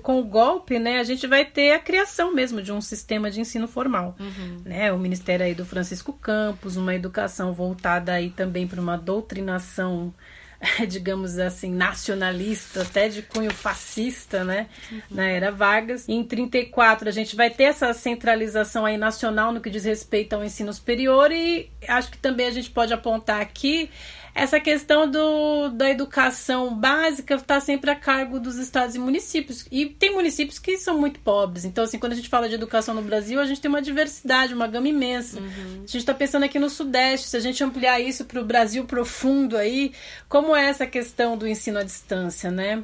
[0.01, 3.41] com o golpe, né, a gente vai ter a criação mesmo de um sistema de
[3.41, 4.61] ensino formal, uhum.
[4.63, 4.91] né?
[4.93, 10.13] O ministério aí do Francisco Campos, uma educação voltada aí também para uma doutrinação
[10.87, 14.67] digamos assim, nacionalista, até de cunho fascista, né?
[14.91, 15.01] Uhum.
[15.11, 16.07] Na era Vargas.
[16.07, 20.33] E em 34 a gente vai ter essa centralização aí nacional no que diz respeito
[20.33, 23.89] ao ensino superior e acho que também a gente pode apontar aqui
[24.33, 29.65] essa questão do, da educação básica está sempre a cargo dos estados e municípios.
[29.69, 31.65] E tem municípios que são muito pobres.
[31.65, 34.53] Então, assim, quando a gente fala de educação no Brasil, a gente tem uma diversidade,
[34.53, 35.39] uma gama imensa.
[35.39, 35.73] Uhum.
[35.75, 38.85] A gente está pensando aqui no Sudeste, se a gente ampliar isso para o Brasil
[38.85, 39.91] profundo aí,
[40.29, 42.83] como é essa questão do ensino à distância, né?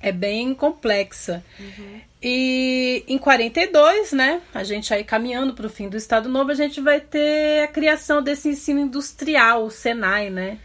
[0.00, 1.42] É bem complexa.
[1.58, 2.00] Uhum.
[2.22, 6.54] E em 42, né, a gente aí caminhando para o fim do Estado Novo, a
[6.54, 10.58] gente vai ter a criação desse ensino industrial, o Senai, né?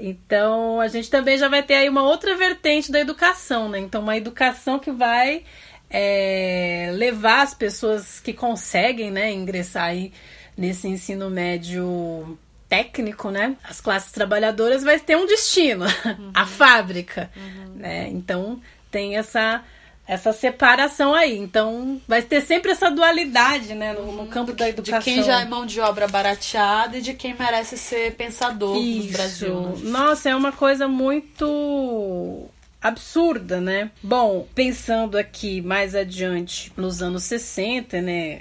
[0.00, 3.78] Então, a gente também já vai ter aí uma outra vertente da educação, né?
[3.78, 5.44] Então, uma educação que vai
[5.90, 10.12] é, levar as pessoas que conseguem, né, ingressar aí
[10.56, 13.56] nesse ensino médio técnico, né?
[13.62, 16.30] As classes trabalhadoras vai ter um destino, uhum.
[16.32, 17.74] a fábrica, uhum.
[17.74, 18.08] né?
[18.08, 18.60] Então,
[18.90, 19.62] tem essa
[20.10, 21.38] essa separação aí.
[21.38, 24.98] Então, vai ter sempre essa dualidade, né, no, no, campo da educação.
[24.98, 29.06] De quem já é mão de obra barateada e de quem merece ser pensador Isso.
[29.06, 29.60] no Brasil.
[29.60, 29.74] Né?
[29.84, 32.48] Nossa, é uma coisa muito
[32.82, 33.92] absurda, né?
[34.02, 38.40] Bom, pensando aqui mais adiante, nos anos 60, né,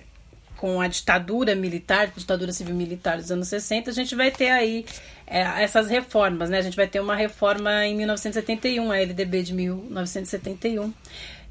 [0.58, 4.88] com a ditadura militar, ditadura civil militar dos anos 60, a gente vai ter aí
[5.28, 6.58] é, essas reformas, né?
[6.58, 10.92] A gente vai ter uma reforma em 1971, a LDB de 1971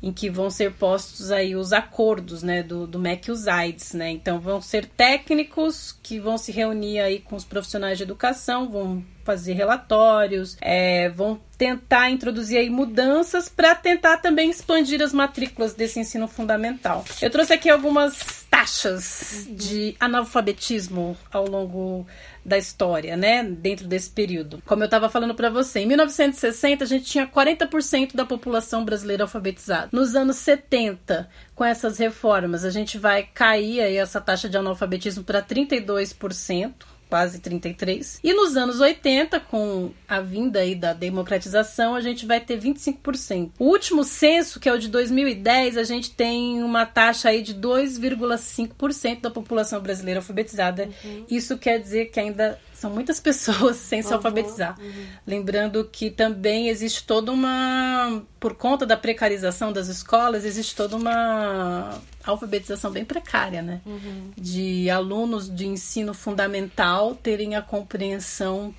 [0.02, 3.94] em que vão ser postos aí os acordos, né, do, do MEC e os AIDS,
[3.94, 8.68] né, então vão ser técnicos que vão se reunir aí com os profissionais de educação,
[8.70, 15.74] vão fazer relatórios, é, vão tentar introduzir aí mudanças para tentar também expandir as matrículas
[15.74, 17.04] desse ensino fundamental.
[17.20, 22.06] Eu trouxe aqui algumas taxas de analfabetismo ao longo
[22.42, 24.62] da história, né, dentro desse período.
[24.64, 29.24] Como eu estava falando para você, em 1960 a gente tinha 40% da população brasileira
[29.24, 29.90] alfabetizada.
[29.92, 35.22] Nos anos 70, com essas reformas, a gente vai cair aí essa taxa de analfabetismo
[35.22, 36.72] para 32%
[37.08, 38.20] quase 33.
[38.22, 43.50] E nos anos 80, com a vinda aí da democratização, a gente vai ter 25%.
[43.58, 47.54] O último censo, que é o de 2010, a gente tem uma taxa aí de
[47.54, 50.88] 2,5% da população brasileira alfabetizada.
[51.04, 51.24] Uhum.
[51.30, 54.78] Isso quer dizer que ainda são muitas pessoas sem se alfabetizar.
[54.80, 55.06] Uhum.
[55.26, 58.22] Lembrando que também existe toda uma.
[58.38, 63.80] Por conta da precarização das escolas, existe toda uma alfabetização bem precária, né?
[63.84, 64.32] Uhum.
[64.36, 68.74] De alunos de ensino fundamental terem a compreensão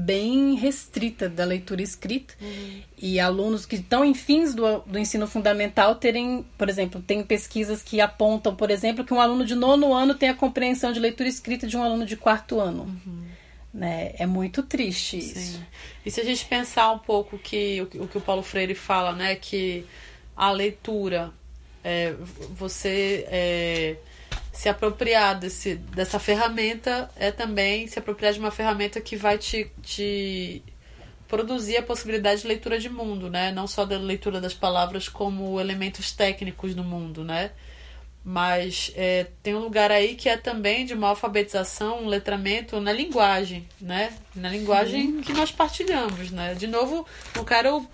[0.00, 2.80] bem restrita da leitura escrita uhum.
[2.98, 7.82] e alunos que estão em fins do, do ensino fundamental terem, por exemplo, tem pesquisas
[7.82, 11.28] que apontam, por exemplo, que um aluno de nono ano tem a compreensão de leitura
[11.28, 12.84] escrita de um aluno de quarto ano.
[12.84, 13.24] Uhum.
[13.72, 14.12] Né?
[14.18, 15.58] É muito triste isso.
[15.58, 15.66] Sim.
[16.04, 19.36] E se a gente pensar um pouco que o, que o Paulo Freire fala, né,
[19.36, 19.84] que
[20.34, 21.30] a leitura,
[21.84, 22.14] é,
[22.50, 23.96] você é,
[24.52, 29.70] se apropriar desse, dessa ferramenta é também se apropriar de uma ferramenta que vai te,
[29.82, 30.62] te
[31.28, 33.52] produzir a possibilidade de leitura de mundo, né?
[33.52, 37.52] Não só da leitura das palavras como elementos técnicos do mundo, né?
[38.22, 42.92] Mas é, tem um lugar aí que é também de uma alfabetização, um letramento na
[42.92, 44.12] linguagem, né?
[44.34, 45.20] Na linguagem Sim.
[45.22, 46.54] que nós partilhamos, né?
[46.54, 47.86] De novo, não quero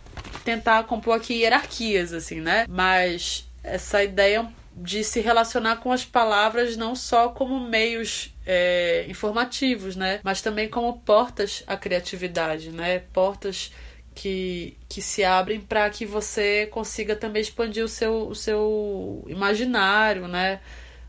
[0.42, 2.64] tentar compor aqui hierarquias, assim, né?
[2.68, 9.96] Mas essa ideia de se relacionar com as palavras não só como meios é, informativos,
[9.96, 10.20] né?
[10.22, 13.00] Mas também como portas à criatividade, né?
[13.12, 13.72] Portas
[14.14, 20.28] que, que se abrem para que você consiga também expandir o seu, o seu imaginário,
[20.28, 20.60] né?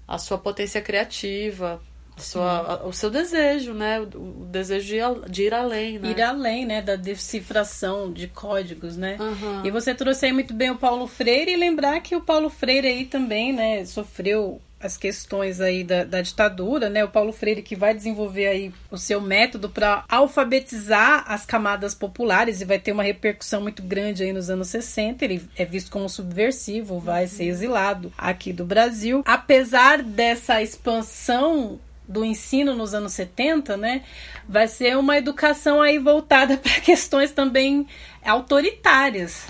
[0.08, 1.82] A sua potência criativa
[2.18, 4.00] sua, o seu desejo, né?
[4.00, 6.12] O, desejo de, de, ir além, né?
[6.12, 6.82] Ir além, né?
[6.82, 9.18] Da decifração de códigos, né?
[9.20, 9.66] Uhum.
[9.66, 12.88] E você trouxe aí muito bem o Paulo Freire e lembrar que o Paulo Freire
[12.88, 13.86] aí também, né?
[13.86, 17.04] Sofreu as questões aí da, da ditadura, né?
[17.04, 22.62] O Paulo Freire que vai desenvolver aí o seu método para alfabetizar as camadas populares
[22.62, 25.26] e vai ter uma repercussão muito grande aí nos anos 60.
[25.26, 27.30] Ele é visto como subversivo, vai uhum.
[27.30, 29.24] ser exilado aqui do Brasil.
[29.26, 34.04] Apesar dessa expansão do ensino nos anos 70, né,
[34.48, 37.88] vai ser uma educação aí voltada para questões também
[38.24, 39.48] autoritárias.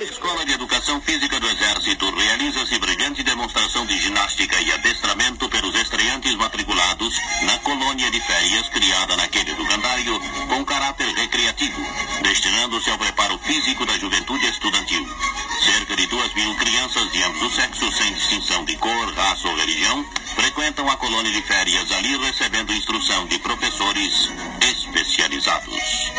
[0.00, 6.34] Escola de Educação Física do Exército realiza-se brilhante demonstração de ginástica e adestramento pelos estreantes
[6.36, 11.82] matriculados na colônia de férias criada naquele luganário com caráter recreativo,
[12.22, 15.04] destinando-se ao preparo físico da juventude estudantil.
[15.64, 19.56] Cerca de duas mil crianças de ambos os sexos, sem distinção de cor, raça ou
[19.56, 20.04] religião,
[20.68, 24.28] frequentam a colônia de férias ali recebendo instrução de professores
[24.60, 26.12] especializados.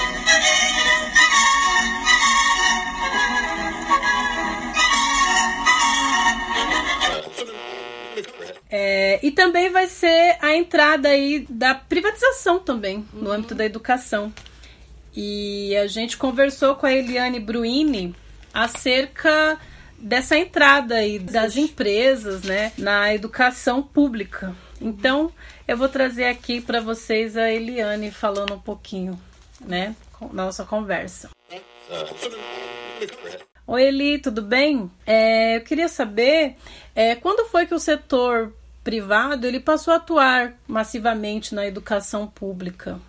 [8.71, 14.33] É, e também vai ser a entrada aí da privatização também, no âmbito da educação.
[15.15, 18.15] E a gente conversou com a Eliane Bruini
[18.53, 19.59] acerca
[20.01, 24.55] dessa entrada aí das empresas, né, na educação pública.
[24.81, 25.31] Então,
[25.67, 29.19] eu vou trazer aqui para vocês a Eliane falando um pouquinho,
[29.59, 29.95] né,
[30.31, 31.29] na nossa conversa.
[33.67, 34.89] Oi, Eli, tudo bem?
[35.05, 36.55] É, eu queria saber
[36.95, 42.99] é, quando foi que o setor privado ele passou a atuar massivamente na educação pública?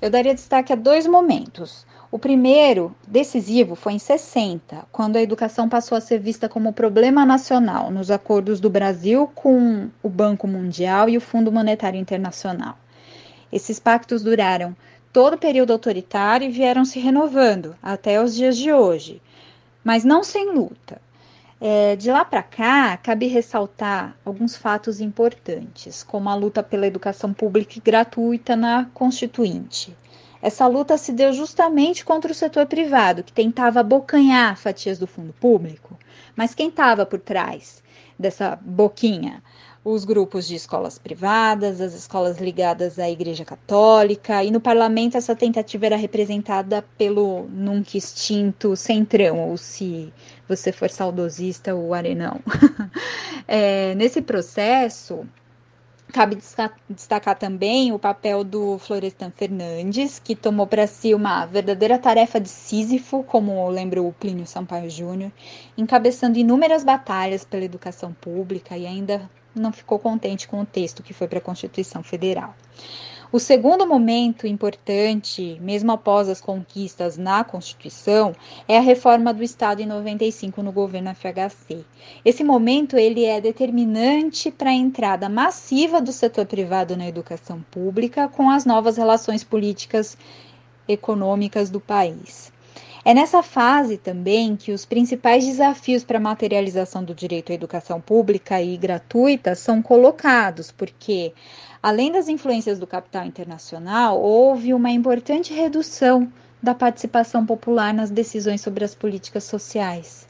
[0.00, 1.86] Eu daria destaque a dois momentos.
[2.14, 7.26] O primeiro, decisivo, foi em 60, quando a educação passou a ser vista como problema
[7.26, 12.78] nacional nos acordos do Brasil com o Banco Mundial e o Fundo Monetário Internacional.
[13.50, 14.76] Esses pactos duraram
[15.12, 19.20] todo o período autoritário e vieram se renovando até os dias de hoje,
[19.82, 21.02] mas não sem luta.
[21.60, 27.32] É, de lá para cá, cabe ressaltar alguns fatos importantes, como a luta pela educação
[27.32, 29.96] pública e gratuita na Constituinte.
[30.44, 35.32] Essa luta se deu justamente contra o setor privado, que tentava abocanhar fatias do fundo
[35.40, 35.98] público.
[36.36, 37.82] Mas quem estava por trás
[38.18, 39.42] dessa boquinha?
[39.84, 45.36] os grupos de escolas privadas, as escolas ligadas à Igreja Católica, e no parlamento essa
[45.36, 50.10] tentativa era representada pelo nunca extinto Centrão, ou se
[50.48, 52.40] você for saudosista, o Arenão.
[53.46, 55.26] é, nesse processo,
[56.12, 56.38] Cabe
[56.88, 62.48] destacar também o papel do Florestan Fernandes, que tomou para si uma verdadeira tarefa de
[62.48, 65.32] Sísifo, como lembra o Plínio Sampaio Júnior,
[65.76, 71.14] encabeçando inúmeras batalhas pela educação pública e ainda não ficou contente com o texto que
[71.14, 72.54] foi para a Constituição Federal.
[73.34, 78.32] O segundo momento importante, mesmo após as conquistas na Constituição,
[78.68, 81.84] é a reforma do Estado em 95 no governo FHC.
[82.24, 88.28] Esse momento ele é determinante para a entrada massiva do setor privado na educação pública
[88.28, 90.16] com as novas relações políticas
[90.86, 92.53] econômicas do país.
[93.06, 98.00] É nessa fase também que os principais desafios para a materialização do direito à educação
[98.00, 101.34] pública e gratuita são colocados, porque,
[101.82, 108.62] além das influências do capital internacional, houve uma importante redução da participação popular nas decisões
[108.62, 110.26] sobre as políticas sociais.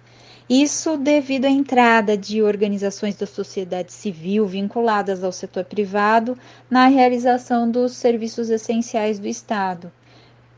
[0.50, 6.36] Isso devido à entrada de organizações da sociedade civil vinculadas ao setor privado
[6.68, 9.92] na realização dos serviços essenciais do Estado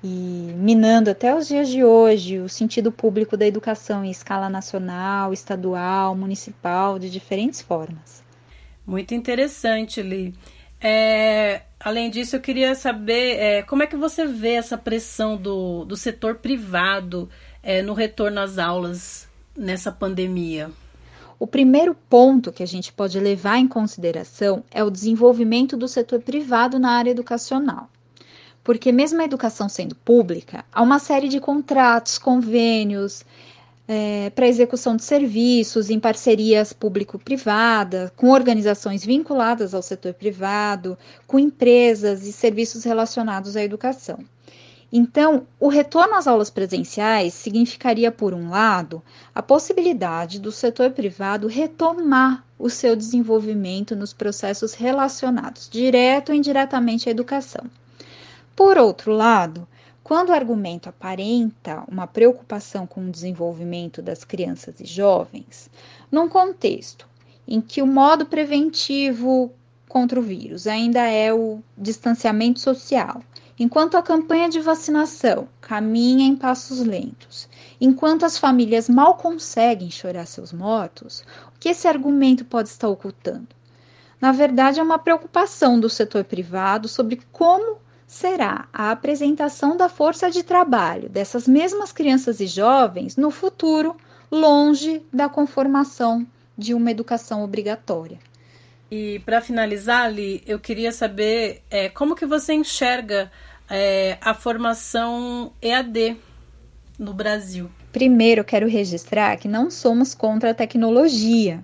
[0.06, 5.32] e minando até os dias de hoje o sentido público da educação em escala nacional,
[5.32, 8.22] estadual, municipal, de diferentes formas.
[8.86, 10.32] Muito interessante, Li.
[10.80, 15.84] É, além disso, eu queria saber é, como é que você vê essa pressão do,
[15.84, 17.28] do setor privado
[17.60, 20.70] é, no retorno às aulas nessa pandemia.
[21.36, 26.20] O primeiro ponto que a gente pode levar em consideração é o desenvolvimento do setor
[26.20, 27.90] privado na área educacional
[28.66, 33.24] porque mesmo a educação sendo pública, há uma série de contratos, convênios
[33.86, 40.98] é, para execução de serviços em parcerias público-privada, com organizações vinculadas ao setor privado,
[41.28, 44.18] com empresas e serviços relacionados à educação.
[44.92, 49.00] Então, o retorno às aulas presenciais significaria, por um lado,
[49.32, 57.08] a possibilidade do setor privado retomar o seu desenvolvimento nos processos relacionados, direto ou indiretamente
[57.08, 57.64] à educação.
[58.56, 59.68] Por outro lado,
[60.02, 65.68] quando o argumento aparenta uma preocupação com o desenvolvimento das crianças e jovens,
[66.10, 67.06] num contexto
[67.46, 69.52] em que o modo preventivo
[69.86, 73.22] contra o vírus ainda é o distanciamento social,
[73.58, 80.26] enquanto a campanha de vacinação caminha em passos lentos, enquanto as famílias mal conseguem chorar
[80.26, 81.22] seus mortos,
[81.54, 83.48] o que esse argumento pode estar ocultando?
[84.18, 90.30] Na verdade, é uma preocupação do setor privado sobre como será a apresentação da força
[90.30, 93.96] de trabalho dessas mesmas crianças e jovens no futuro,
[94.30, 98.18] longe da conformação de uma educação obrigatória.
[98.90, 103.30] E para finalizar, Ali, eu queria saber é, como que você enxerga
[103.68, 106.16] é, a formação EAD
[106.98, 107.68] no Brasil.
[107.92, 111.62] Primeiro, quero registrar que não somos contra a tecnologia.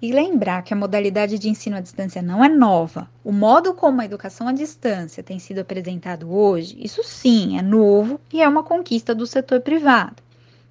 [0.00, 3.10] E lembrar que a modalidade de ensino à distância não é nova.
[3.24, 8.20] O modo como a educação à distância tem sido apresentado hoje, isso sim é novo
[8.32, 10.22] e é uma conquista do setor privado.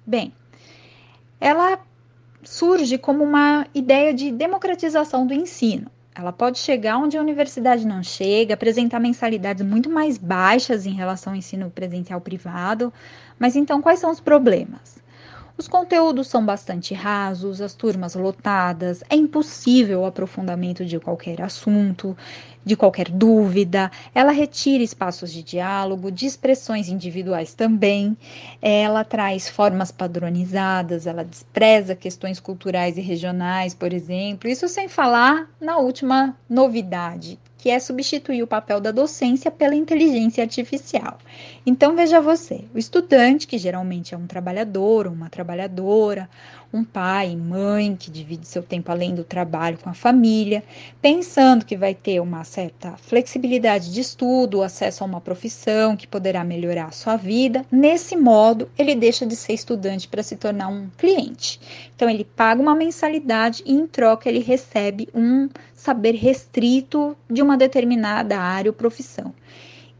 [0.06, 0.32] Bem,
[1.38, 1.78] ela
[2.42, 5.90] surge como uma ideia de democratização do ensino.
[6.14, 11.32] Ela pode chegar onde a universidade não chega, apresentar mensalidades muito mais baixas em relação
[11.32, 12.92] ao ensino presencial privado.
[13.38, 14.98] Mas então, quais são os problemas?
[15.58, 22.16] Os conteúdos são bastante rasos, as turmas lotadas, é impossível o aprofundamento de qualquer assunto,
[22.64, 23.90] de qualquer dúvida.
[24.14, 28.16] Ela retira espaços de diálogo, de expressões individuais também.
[28.62, 34.48] Ela traz formas padronizadas, ela despreza questões culturais e regionais, por exemplo.
[34.48, 40.42] Isso sem falar na última novidade, que é substituir o papel da docência pela inteligência
[40.42, 41.18] artificial.
[41.66, 46.30] Então veja você, o estudante, que geralmente é um trabalhador ou uma trabalhadora,
[46.72, 50.62] um pai, mãe que divide seu tempo além do trabalho com a família,
[51.00, 56.44] pensando que vai ter uma certa flexibilidade de estudo, acesso a uma profissão que poderá
[56.44, 57.64] melhorar a sua vida.
[57.72, 61.58] Nesse modo, ele deixa de ser estudante para se tornar um cliente.
[61.96, 65.48] Então, ele paga uma mensalidade e, em troca, ele recebe um
[65.78, 69.32] saber restrito de uma determinada área ou profissão.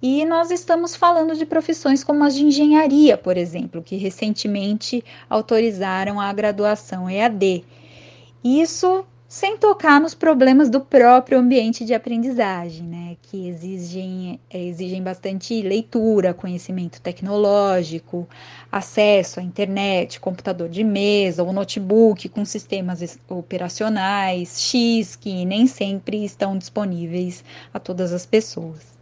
[0.02, 6.20] E nós estamos falando de profissões como as de engenharia, por exemplo, que recentemente autorizaram
[6.20, 7.64] a graduação EAD.
[8.42, 15.60] Isso sem tocar nos problemas do próprio ambiente de aprendizagem, né, que exigem, exigem bastante
[15.60, 18.26] leitura, conhecimento tecnológico,
[18.72, 26.24] acesso à internet, computador de mesa ou notebook com sistemas operacionais X que nem sempre
[26.24, 28.96] estão disponíveis a todas as pessoas.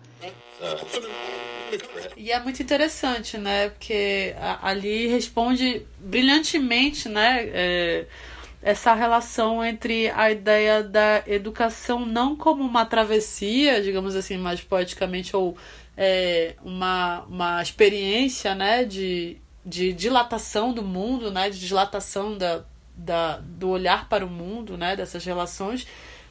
[2.16, 3.68] E é muito interessante, né?
[3.68, 7.44] Porque ali responde brilhantemente, né?
[7.52, 8.06] É,
[8.62, 15.36] essa relação entre a ideia da educação não como uma travessia, digamos assim, mais poeticamente,
[15.36, 15.56] ou
[15.96, 18.84] é, uma, uma experiência, né?
[18.84, 21.48] De, de dilatação do mundo, né?
[21.50, 22.64] De dilatação da,
[22.96, 24.96] da, do olhar para o mundo, né?
[24.96, 25.86] Dessas relações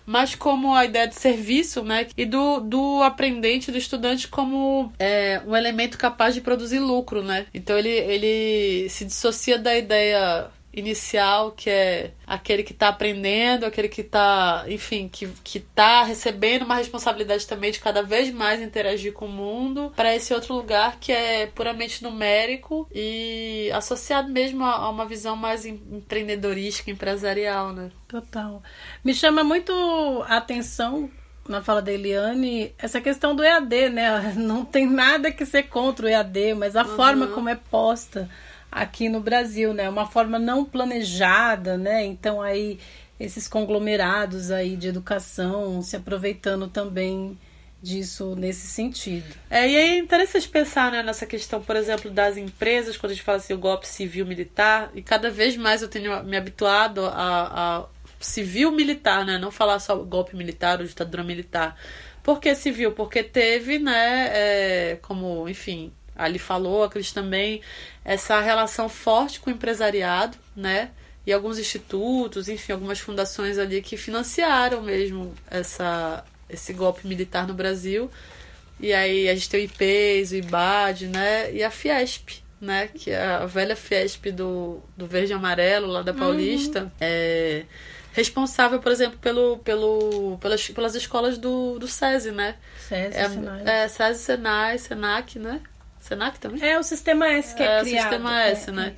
[0.05, 2.07] mas como a ideia de serviço, né?
[2.15, 7.47] E do, do aprendente, do estudante, como é, um elemento capaz de produzir lucro, né?
[7.53, 13.87] Então ele, ele se dissocia da ideia inicial, que é aquele que está aprendendo, aquele
[13.87, 19.13] que está, enfim, que, que tá recebendo uma responsabilidade também de cada vez mais interagir
[19.13, 24.71] com o mundo, para esse outro lugar que é puramente numérico e associado mesmo a,
[24.71, 27.89] a uma visão mais empreendedorística, empresarial, né?
[28.07, 28.61] Total.
[29.03, 29.71] Me chama muito
[30.27, 31.09] a atenção
[31.47, 34.33] na fala da Eliane, essa questão do EAD, né?
[34.35, 36.95] Não tem nada que ser contra o EAD, mas a uhum.
[36.95, 38.29] forma como é posta
[38.75, 39.87] aqui no Brasil, né?
[39.87, 42.03] Uma forma não planejada, né?
[42.03, 42.77] Então aí
[43.17, 47.37] esses conglomerados aí de educação se aproveitando também
[47.81, 49.33] disso nesse sentido.
[49.49, 53.23] É, e é interessante pensar né, nessa questão, por exemplo, das empresas, quando a gente
[53.23, 57.85] fala assim, o golpe civil-militar, e cada vez mais eu tenho me habituado a, a
[58.19, 59.37] civil-militar, né?
[59.37, 61.79] Não falar só golpe militar ou ditadura militar.
[62.21, 62.91] Por que civil?
[62.91, 67.61] Porque teve, né, é, como, enfim, ali falou, a Cris também,
[68.03, 70.91] essa relação forte com o empresariado, né?
[71.25, 77.53] E alguns institutos, enfim, algumas fundações ali que financiaram mesmo essa, esse golpe militar no
[77.53, 78.09] Brasil.
[78.79, 81.51] E aí a gente tem o IPES, o IBAD, né?
[81.51, 82.89] E a Fiesp, né?
[82.93, 86.19] Que é a velha Fiesp do, do Verde e Amarelo, lá da uhum.
[86.19, 86.83] Paulista.
[86.83, 86.91] Uhum.
[87.01, 87.65] É
[88.15, 92.55] responsável, por exemplo, pelo, pelo, pelas, pelas escolas do, do SESI, né?
[92.87, 93.61] SESI, é, Senai.
[93.65, 95.59] É, SESI, Senai, Senac, né?
[96.05, 96.63] Senac também?
[96.63, 97.85] É o sistema S que é, é criado.
[97.85, 98.95] o sistema S, é, né?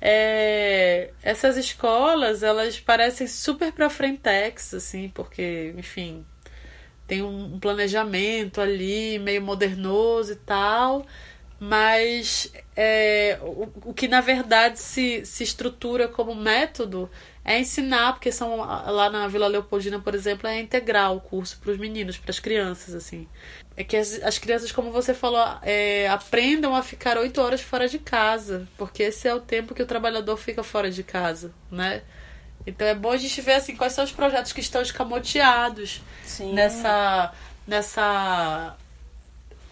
[0.00, 6.24] É, essas escolas, elas parecem super pra frentex, assim, porque, enfim,
[7.06, 11.06] tem um planejamento ali, meio modernoso e tal,
[11.58, 17.10] mas é, o, o que na verdade se, se estrutura como método
[17.44, 21.70] é ensinar, porque são lá na Vila Leopoldina, por exemplo, é integral o curso para
[21.70, 23.28] os meninos, para as crianças, assim.
[23.76, 27.86] É que as, as crianças, como você falou, é, aprendam a ficar oito horas fora
[27.86, 32.02] de casa, porque esse é o tempo que o trabalhador fica fora de casa, né?
[32.66, 36.52] Então é bom a gente ver assim quais são os projetos que estão escamoteados Sim.
[36.52, 37.32] nessa
[37.66, 38.76] nessa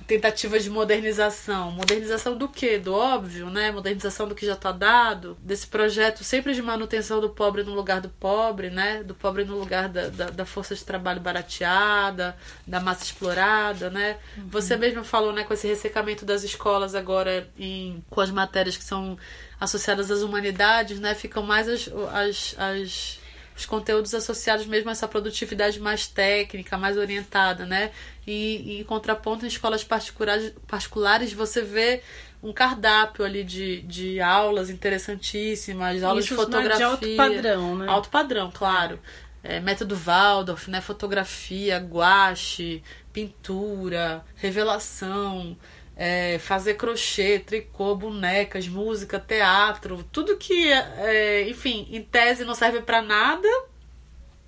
[0.06, 1.70] tentativa de modernização.
[1.70, 2.78] Modernização do quê?
[2.78, 3.70] Do óbvio, né?
[3.70, 5.36] Modernização do que já está dado.
[5.40, 9.02] Desse projeto sempre de manutenção do pobre no lugar do pobre, né?
[9.02, 12.36] Do pobre no lugar da, da, da força de trabalho barateada,
[12.66, 14.18] da massa explorada, né?
[14.36, 14.48] Uhum.
[14.48, 18.84] Você mesmo falou, né, com esse ressecamento das escolas agora em, com as matérias que
[18.84, 19.18] são
[19.58, 21.14] associadas às humanidades, né?
[21.14, 23.23] Ficam mais as, as, as
[23.56, 27.92] os conteúdos associados mesmo a essa produtividade mais técnica, mais orientada, né?
[28.26, 32.02] E, e em contraponto, em escolas particulares, particulares você vê
[32.42, 36.76] um cardápio ali de, de aulas interessantíssimas, aulas Isso, de fotografia.
[36.76, 37.86] De alto padrão, né?
[37.88, 38.98] Alto padrão, claro.
[39.42, 40.80] É, método Waldorf, né?
[40.80, 42.82] Fotografia, guache,
[43.12, 45.56] pintura, revelação,
[45.96, 52.80] é, fazer crochê, tricô, bonecas, música, teatro, tudo que, é, enfim, em tese não serve
[52.80, 53.48] para nada,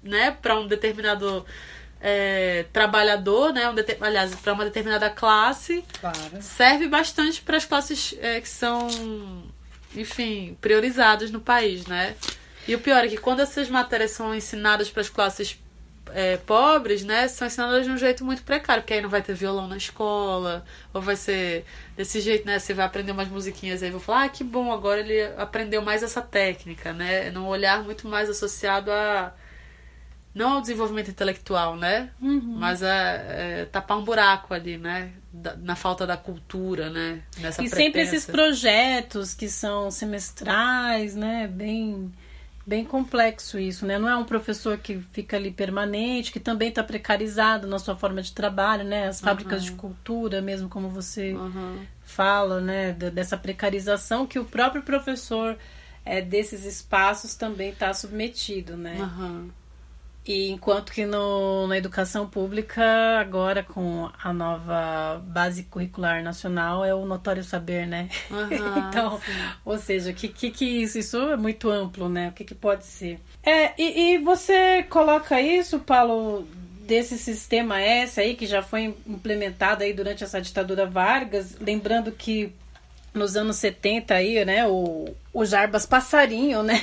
[0.03, 0.30] né?
[0.30, 1.44] Para um determinado
[2.01, 3.68] é, trabalhador, né?
[3.68, 6.18] Um aliás, para uma determinada classe, claro.
[6.40, 8.88] serve bastante para as classes é, que são,
[9.94, 12.16] enfim, priorizadas no país, né?
[12.66, 15.57] E o pior é que quando essas matérias são ensinadas para as classes
[16.13, 19.35] é, pobres, né, são ensinadas de um jeito muito precário, porque aí não vai ter
[19.35, 21.65] violão na escola, ou vai ser
[21.97, 25.01] desse jeito, né, você vai aprender umas musiquinhas aí, vou falar, ah, que bom, agora
[25.01, 29.33] ele aprendeu mais essa técnica, né, num olhar muito mais associado a
[30.37, 32.11] não ao desenvolvimento intelectual, né?
[32.21, 32.57] Uhum.
[32.59, 35.13] Mas a, é, tapar um buraco ali, né?
[35.63, 37.23] Na falta da cultura, né?
[37.39, 37.77] Nessa e pretensa.
[37.77, 41.49] sempre esses projetos que são semestrais, né?
[41.49, 42.13] Bem,
[42.67, 43.97] bem complexo isso, né?
[43.97, 48.21] Não é um professor que fica ali permanente, que também está precarizado na sua forma
[48.21, 49.07] de trabalho, né?
[49.07, 49.71] As fábricas uhum.
[49.71, 51.79] de cultura, mesmo como você uhum.
[52.03, 52.93] fala, né?
[52.93, 55.57] Dessa precarização que o próprio professor
[56.05, 58.97] é, desses espaços também está submetido, né?
[58.99, 59.51] Uhum.
[60.27, 62.85] E enquanto que no, na educação pública,
[63.18, 68.09] agora com a nova base curricular nacional, é o notório saber, né?
[68.29, 68.49] Uhum,
[68.89, 69.33] então, sim.
[69.64, 70.99] ou seja, o que, que, que isso?
[70.99, 72.31] Isso é muito amplo, né?
[72.31, 73.20] O que, que pode ser?
[73.43, 76.45] É, e, e você coloca isso, Paulo,
[76.87, 82.53] desse sistema S aí, que já foi implementado aí durante essa ditadura Vargas, lembrando que
[83.17, 86.81] nos anos 70 aí, né, o, o Jarbas Passarinho, né?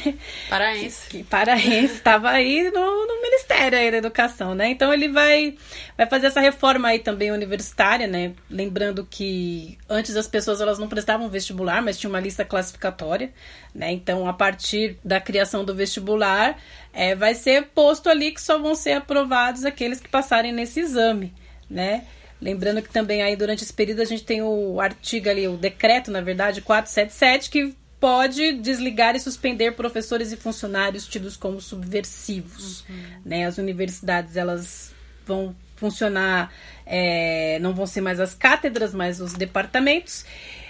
[0.50, 1.10] Paraense.
[1.10, 4.70] Que, que paraense estava aí no, no Ministério aí da Educação, né?
[4.70, 5.56] Então ele vai,
[5.98, 8.34] vai fazer essa reforma aí também universitária, né?
[8.50, 13.32] Lembrando que antes as pessoas elas não prestavam vestibular, mas tinha uma lista classificatória,
[13.74, 13.92] né?
[13.92, 16.58] Então a partir da criação do vestibular,
[16.94, 21.34] é, vai ser posto ali que só vão ser aprovados aqueles que passarem nesse exame,
[21.70, 22.06] né?
[22.44, 26.12] Lembrando que também aí durante esse período a gente tem o artigo ali, o decreto,
[26.12, 32.82] na verdade, 477, que pode desligar e suspender professores e funcionários tidos como subversivos.
[32.82, 33.22] Uhum.
[33.26, 33.46] Né?
[33.46, 34.94] As universidades elas
[35.26, 36.52] vão funcionar,
[36.86, 40.26] é, não vão ser mais as cátedras, mas os departamentos.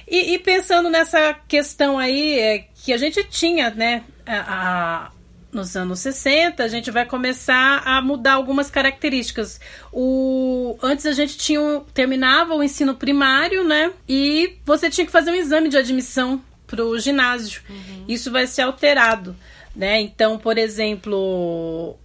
[0.07, 5.11] E, e pensando nessa questão aí, é, que a gente tinha, né, a, a
[5.54, 9.60] nos anos 60, a gente vai começar a mudar algumas características.
[9.91, 13.91] O antes a gente tinha terminava o ensino primário, né?
[14.10, 17.62] E você tinha que fazer um exame de admissão para o ginásio.
[17.70, 18.06] Uhum.
[18.08, 19.36] Isso vai ser alterado,
[19.76, 20.01] né?
[20.01, 21.97] Então, por exemplo,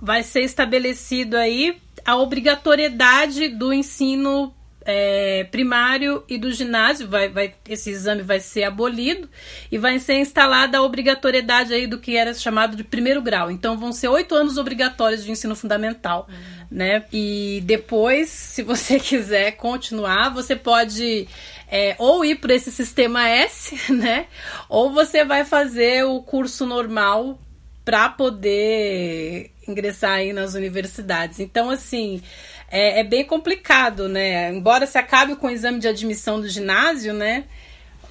[0.00, 7.54] vai ser estabelecido aí a obrigatoriedade do ensino é, primário e do ginásio, vai, vai,
[7.68, 9.28] esse exame vai ser abolido
[9.70, 13.50] e vai ser instalada a obrigatoriedade aí do que era chamado de primeiro grau.
[13.50, 16.66] Então vão ser oito anos obrigatórios de ensino fundamental, uhum.
[16.70, 17.04] né?
[17.12, 21.26] E depois, se você quiser continuar, você pode
[21.70, 24.26] é, ou ir para esse sistema S, né?
[24.68, 27.38] Ou você vai fazer o curso normal
[27.84, 31.40] para poder ingressar aí nas universidades.
[31.40, 32.22] Então, assim,
[32.70, 34.50] é, é, bem complicado, né?
[34.52, 37.44] Embora se acabe com o exame de admissão do ginásio, né?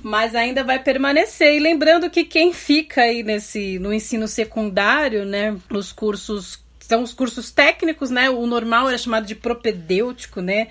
[0.01, 1.55] Mas ainda vai permanecer.
[1.55, 5.57] E lembrando que quem fica aí nesse no ensino secundário, né?
[5.69, 8.29] Nos cursos são os cursos técnicos, né?
[8.29, 10.67] O normal era chamado de propedêutico, né?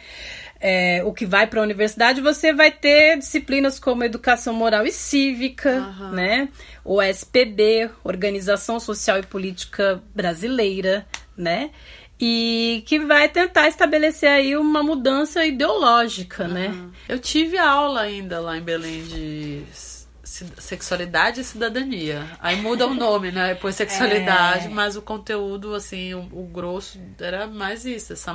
[0.64, 4.92] É, o que vai para a universidade, você vai ter disciplinas como educação moral e
[4.92, 6.12] cívica, uhum.
[6.12, 6.48] né?
[6.84, 11.04] O SPB, Organização Social e Política Brasileira,
[11.36, 11.70] né?
[12.24, 16.52] e que vai tentar estabelecer aí uma mudança ideológica, uhum.
[16.52, 16.90] né?
[17.08, 19.64] Eu tive aula ainda lá em Belém de
[20.58, 22.26] sexualidade e cidadania.
[22.40, 23.54] Aí muda o nome, né?
[23.54, 24.68] Depois sexualidade, é.
[24.68, 28.34] mas o conteúdo, assim, o, o, grosso era mais isso, essa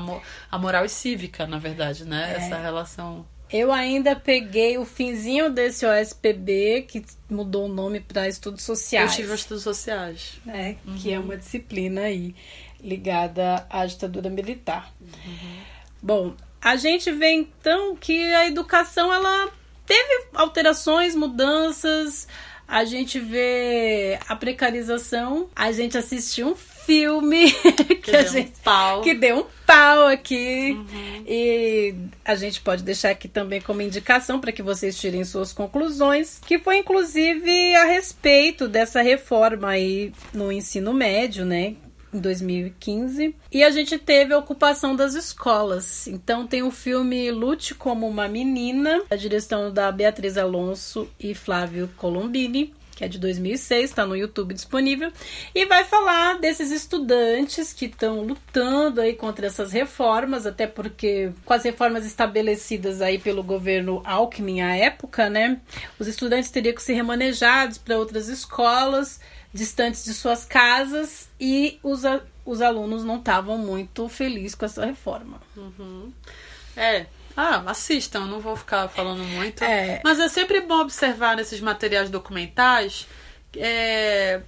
[0.51, 2.33] a moral e cívica, na verdade, né?
[2.33, 2.37] É.
[2.37, 3.25] Essa relação.
[3.49, 9.11] Eu ainda peguei o finzinho desse OSPB, que mudou o nome para estudos sociais.
[9.11, 10.39] Eu tive estudos sociais.
[10.47, 10.97] É, uhum.
[10.97, 12.35] que é uma disciplina aí
[12.79, 14.93] ligada à ditadura militar.
[14.99, 15.61] Uhum.
[16.01, 19.49] Bom, a gente vê então que a educação ela
[19.87, 22.27] teve alterações, mudanças.
[22.67, 25.49] A gente vê a precarização.
[25.55, 29.01] A gente assistiu um filme que, que a gente um pau.
[29.01, 31.23] que deu um pau aqui uhum.
[31.27, 36.39] e a gente pode deixar aqui também como indicação para que vocês tirem suas conclusões,
[36.45, 41.75] que foi inclusive a respeito dessa reforma aí no ensino médio, né?
[42.17, 43.35] Em 2015.
[43.51, 46.07] E a gente teve a ocupação das escolas.
[46.07, 51.89] Então tem o filme Lute como uma Menina, a direção da Beatriz Alonso e Flávio
[51.97, 55.11] Colombini que é de 2006, está no YouTube disponível,
[55.53, 61.53] e vai falar desses estudantes que estão lutando aí contra essas reformas, até porque com
[61.53, 65.61] as reformas estabelecidas aí pelo governo Alckmin à época, né,
[65.99, 69.19] os estudantes teriam que ser remanejados para outras escolas
[69.53, 72.01] distantes de suas casas e os,
[72.43, 75.39] os alunos não estavam muito felizes com essa reforma.
[75.55, 76.11] Uhum.
[76.75, 77.05] É,
[77.37, 79.63] ah, assistam, não vou ficar falando muito.
[79.63, 80.01] É.
[80.03, 83.07] Mas é sempre bom observar nesses materiais documentais
[83.55, 84.41] é,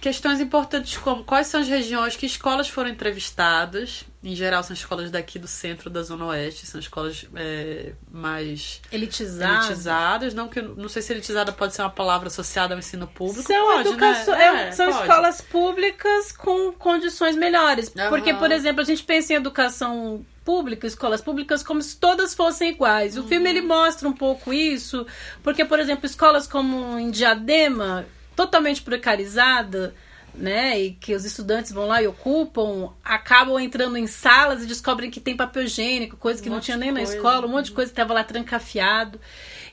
[0.00, 4.04] questões importantes como quais são as regiões, que escolas foram entrevistadas.
[4.22, 9.66] Em geral, são escolas daqui do centro da Zona Oeste, são escolas é, mais elitizadas.
[9.66, 10.34] elitizadas.
[10.34, 13.42] Não, que, não sei se elitizada pode ser uma palavra associada ao ensino público.
[13.42, 14.24] São, pode, né?
[14.68, 15.00] é, são pode.
[15.00, 17.88] escolas públicas com condições melhores.
[17.88, 18.08] Uhum.
[18.08, 22.70] Porque, por exemplo, a gente pensa em educação pública, escolas públicas, como se todas fossem
[22.70, 23.16] iguais.
[23.18, 23.28] O Uhum.
[23.28, 25.04] filme ele mostra um pouco isso,
[25.42, 29.94] porque, por exemplo, escolas como em Diadema, totalmente precarizada,
[30.32, 35.10] né, e que os estudantes vão lá e ocupam, acabam entrando em salas e descobrem
[35.10, 37.16] que tem papel higiênico, coisa que Um não tinha nem na coisa.
[37.16, 39.18] escola, um monte de coisa que estava lá trancafiado.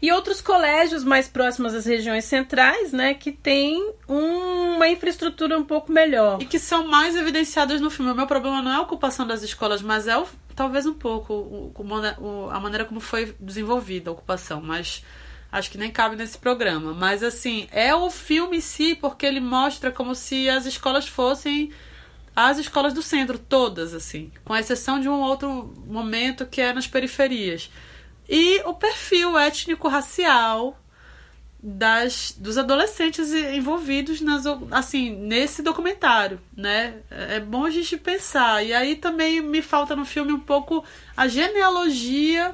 [0.03, 5.93] E outros colégios mais próximos às regiões centrais, né, que tem uma infraestrutura um pouco
[5.93, 6.41] melhor.
[6.41, 8.11] E que são mais evidenciadas no filme.
[8.11, 11.33] O meu problema não é a ocupação das escolas, mas é o, talvez um pouco
[11.33, 11.73] o,
[12.19, 14.61] o, a maneira como foi desenvolvida a ocupação.
[14.61, 15.05] Mas
[15.49, 16.93] acho que nem cabe nesse programa.
[16.93, 21.71] Mas assim, é o filme em si, porque ele mostra como se as escolas fossem
[22.35, 24.33] as escolas do centro, todas, assim.
[24.43, 27.71] Com exceção de um outro momento que é nas periferias.
[28.27, 30.79] E o perfil étnico-racial
[31.65, 36.95] das dos adolescentes envolvidos nas assim nesse documentário né?
[37.09, 38.65] É bom a gente pensar.
[38.65, 40.83] E aí também me falta no filme um pouco
[41.15, 42.53] a genealogia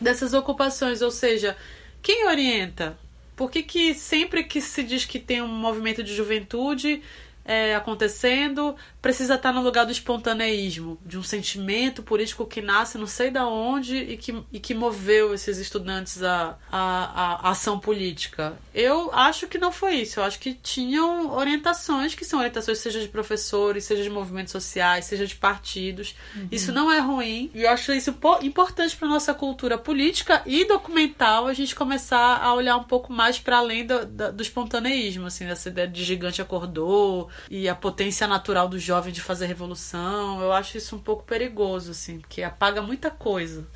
[0.00, 1.56] dessas ocupações ou seja
[2.00, 2.96] quem orienta?
[3.34, 7.02] Por que, que sempre que se diz que tem um movimento de juventude
[7.44, 13.06] é, acontecendo, precisa estar no lugar do espontaneísmo, de um sentimento político que nasce não
[13.06, 17.78] sei da onde e que, e que moveu esses estudantes à a, a, a, ação
[17.78, 18.56] política.
[18.74, 20.20] Eu acho que não foi isso.
[20.20, 25.04] Eu acho que tinham orientações, que são orientações seja de professores, seja de movimentos sociais,
[25.04, 26.14] seja de partidos.
[26.34, 26.48] Uhum.
[26.50, 27.50] Isso não é ruim.
[27.54, 32.54] E eu acho isso importante para nossa cultura política e documental a gente começar a
[32.54, 36.40] olhar um pouco mais para além do, do, do espontaneísmo, assim, dessa ideia de gigante
[36.40, 40.40] acordou e a potência natural do jovem de fazer revolução.
[40.40, 43.66] Eu acho isso um pouco perigoso, assim, porque apaga muita coisa.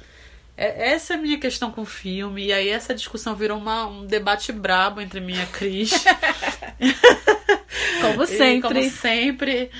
[0.57, 3.87] É, essa é a minha questão com o filme, e aí essa discussão virou uma,
[3.87, 5.93] um debate brabo entre mim e a Cris.
[8.03, 8.57] como sempre.
[8.57, 9.71] E, como sempre.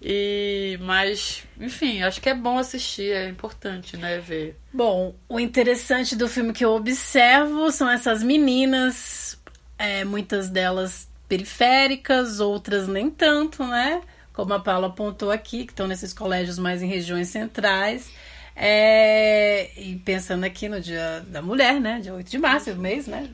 [0.00, 4.56] E, mas, enfim, acho que é bom assistir, é importante, né, ver.
[4.72, 9.36] Bom, o interessante do filme que eu observo são essas meninas,
[9.76, 14.00] é, muitas delas periféricas, outras nem tanto, né?
[14.32, 18.10] Como a Paula apontou aqui, que estão nesses colégios mais em regiões centrais.
[18.56, 22.00] É, e pensando aqui no Dia da Mulher, né?
[22.00, 23.28] Dia 8 de março, mês, né?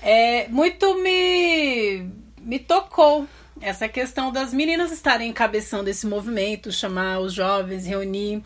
[0.00, 2.08] É, muito me,
[2.40, 3.26] me tocou
[3.60, 8.42] essa questão das meninas estarem encabeçando esse movimento, chamar os jovens, reunir.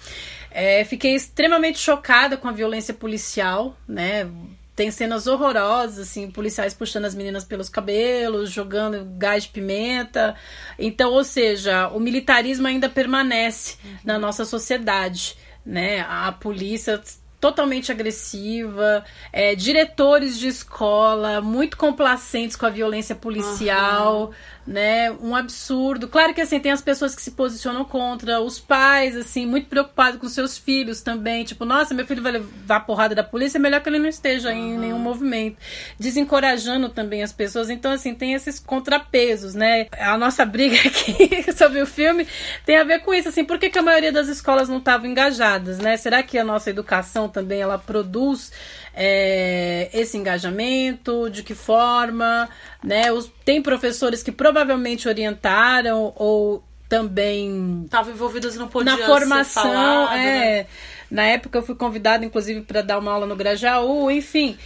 [0.51, 4.29] É, fiquei extremamente chocada com a violência policial, né?
[4.77, 10.37] Tem cenas horrorosas, assim, policiais puxando as meninas pelos cabelos, jogando gás de pimenta.
[10.79, 13.97] Então, ou seja, o militarismo ainda permanece uhum.
[14.05, 16.07] na nossa sociedade, né?
[16.07, 17.03] A polícia
[17.41, 24.33] totalmente agressiva, é, diretores de escola muito complacentes com a violência policial, uhum.
[24.67, 25.11] Né?
[25.13, 26.09] Um absurdo.
[26.09, 30.21] Claro que assim tem as pessoas que se posicionam contra, os pais assim muito preocupados
[30.21, 33.81] com seus filhos também, tipo, nossa, meu filho vai levar porrada da polícia, é melhor
[33.81, 34.57] que ele não esteja uhum.
[34.57, 35.57] em nenhum movimento,
[35.99, 37.71] desencorajando também as pessoas.
[37.71, 39.87] Então assim tem esses contrapesos, né?
[39.99, 42.27] A nossa briga aqui sobre o filme
[42.65, 45.07] tem a ver com isso, assim, por que, que a maioria das escolas não estavam
[45.07, 45.97] engajadas, né?
[45.97, 48.51] Será que a nossa educação também ela produz
[48.99, 52.49] é, esse engajamento, de que forma,
[52.83, 53.13] né?
[53.13, 60.17] Os, tem professores que provavelmente orientaram ou também estavam envolvidos não podiam na formação, falado,
[60.17, 60.63] é.
[60.63, 60.67] Né?
[61.11, 64.57] Na época eu fui convidada inclusive para dar uma aula no Grajaú, enfim.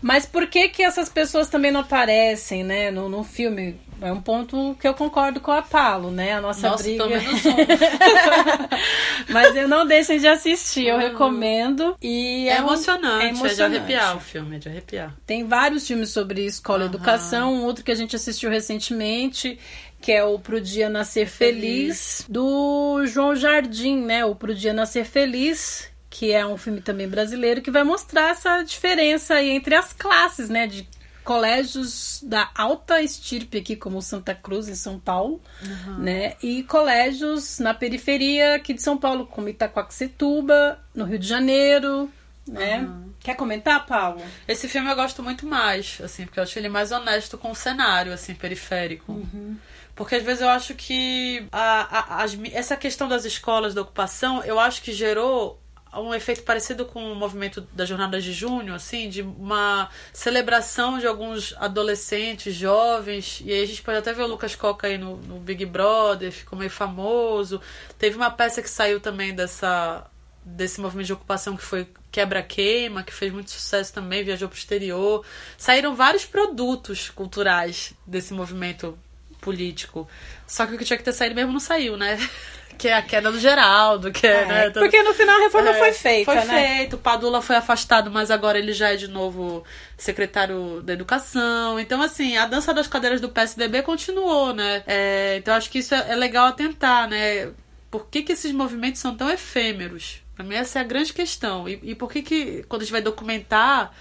[0.00, 3.78] Mas por que que essas pessoas também não aparecem, né, no, no filme?
[4.02, 6.32] É um ponto que eu concordo com a Paulo, né?
[6.34, 7.04] A nossa, nossa briga.
[7.06, 7.42] Mas
[9.28, 11.96] Mas eu não deixem de assistir, eu recomendo.
[12.02, 13.76] E é, é, um- emocionante, é é de emocionante.
[13.76, 15.14] arrepiar o filme, é de arrepiar.
[15.26, 16.94] Tem vários filmes sobre escola e Aham.
[16.94, 17.54] educação.
[17.54, 19.58] Um outro que a gente assistiu recentemente,
[20.00, 24.24] que é o Pro Dia Nascer Feliz, do João Jardim, né?
[24.24, 28.62] O Pro Dia Nascer Feliz, que é um filme também brasileiro, que vai mostrar essa
[28.62, 30.66] diferença aí entre as classes, né?
[30.66, 30.88] De
[31.24, 35.98] colégios da alta estirpe aqui, como Santa Cruz, em São Paulo, uhum.
[35.98, 36.34] né?
[36.42, 42.10] E colégios na periferia aqui de São Paulo, como Itacoaxetuba, no Rio de Janeiro,
[42.46, 42.80] né?
[42.80, 43.12] Uhum.
[43.20, 44.22] Quer comentar, Paulo?
[44.48, 47.54] Esse filme eu gosto muito mais, assim, porque eu acho ele mais honesto com o
[47.54, 49.12] cenário, assim, periférico.
[49.12, 49.56] Uhum.
[49.94, 54.42] Porque às vezes eu acho que a, a, as, essa questão das escolas da ocupação,
[54.44, 55.60] eu acho que gerou
[55.98, 61.06] um efeito parecido com o movimento das jornadas de junho, assim, de uma celebração de
[61.06, 65.16] alguns adolescentes, jovens, e aí a gente pode até ver o Lucas Coca aí no,
[65.16, 67.60] no Big Brother, ficou meio famoso.
[67.98, 70.06] Teve uma peça que saiu também dessa
[70.42, 75.24] desse movimento de ocupação que foi Quebra-Queima, que fez muito sucesso também, viajou pro exterior.
[75.56, 78.98] Saíram vários produtos culturais desse movimento
[79.40, 80.08] político.
[80.46, 82.18] Só que o que tinha que ter saído mesmo não saiu, né?
[82.80, 84.70] que é a queda do Geraldo, que é, é né?
[84.70, 84.82] Todo...
[84.82, 86.78] Porque no final a reforma é, foi feita, foi né?
[86.78, 89.62] feito, o Padula foi afastado, mas agora ele já é de novo
[89.98, 91.78] secretário da Educação.
[91.78, 94.82] Então, assim, a dança das cadeiras do PSDB continuou, né?
[94.86, 97.50] É, então, acho que isso é, é legal atentar, né?
[97.90, 100.22] Por que, que esses movimentos são tão efêmeros?
[100.34, 101.68] Pra mim, essa é a grande questão.
[101.68, 103.92] E, e por que, que, quando a gente vai documentar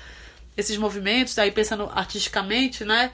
[0.55, 3.11] esses movimentos, aí pensando artisticamente, né?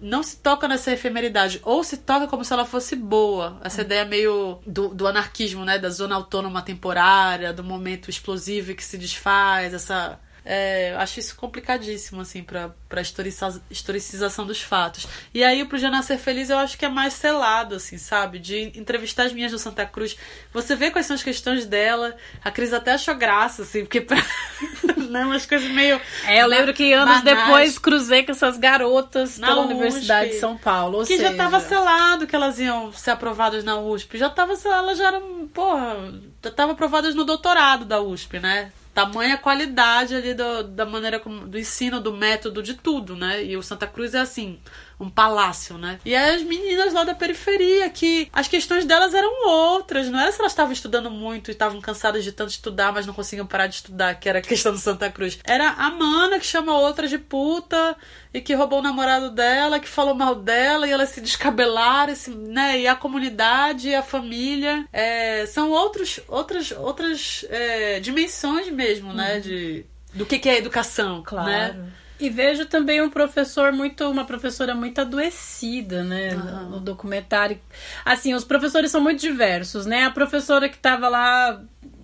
[0.00, 3.60] Não se toca nessa efemeridade, ou se toca como se ela fosse boa.
[3.62, 5.78] Essa ideia meio do, do anarquismo, né?
[5.78, 12.20] Da zona autônoma temporária, do momento explosivo que se desfaz, essa é, acho isso complicadíssimo,
[12.20, 15.06] assim, pra, pra historiciza, historicização dos fatos.
[15.34, 18.38] E aí, pro Já Nascer Feliz, eu acho que é mais selado, assim, sabe?
[18.38, 20.16] De entrevistar as minhas do Santa Cruz.
[20.52, 22.16] Você vê quais são as questões dela.
[22.42, 24.00] A Cris até achou graça, assim, porque.
[24.00, 24.16] Pra...
[25.10, 26.00] né, umas coisas meio.
[26.26, 27.38] É, eu lembro que anos banais.
[27.38, 31.00] depois cruzei com essas garotas na pela USP, Universidade de São Paulo.
[31.00, 31.30] que seja...
[31.30, 34.16] já tava selado que elas iam ser aprovadas na USP.
[34.16, 35.48] Já tava selado, elas já eram.
[35.48, 38.72] Porra, já tava aprovadas no doutorado da USP, né?
[38.94, 43.44] Tamanha qualidade ali do, da maneira como, do ensino, do método, de tudo, né?
[43.44, 44.58] E o Santa Cruz é assim,
[45.00, 45.98] um palácio, né?
[46.04, 50.38] E as meninas lá da periferia, que as questões delas eram outras, não era se
[50.38, 53.76] elas estavam estudando muito e estavam cansadas de tanto estudar, mas não conseguiam parar de
[53.76, 55.38] estudar, que era a questão do Santa Cruz.
[55.42, 57.96] Era a mana que chama outra de puta
[58.32, 62.80] e que roubou o namorado dela, que falou mal dela e elas se descabelaram, né?
[62.80, 69.36] E a comunidade e a família é, são outros, outras, outras é, dimensões mesmo, né?
[69.36, 69.40] Uhum.
[69.40, 71.48] De, do que, que é educação, claro.
[71.48, 71.92] Né?
[72.20, 76.68] E vejo também um professor muito, uma professora muito adoecida, né, uhum.
[76.70, 77.58] no documentário.
[78.04, 80.04] Assim, os professores são muito diversos, né?
[80.04, 81.60] A professora que estava lá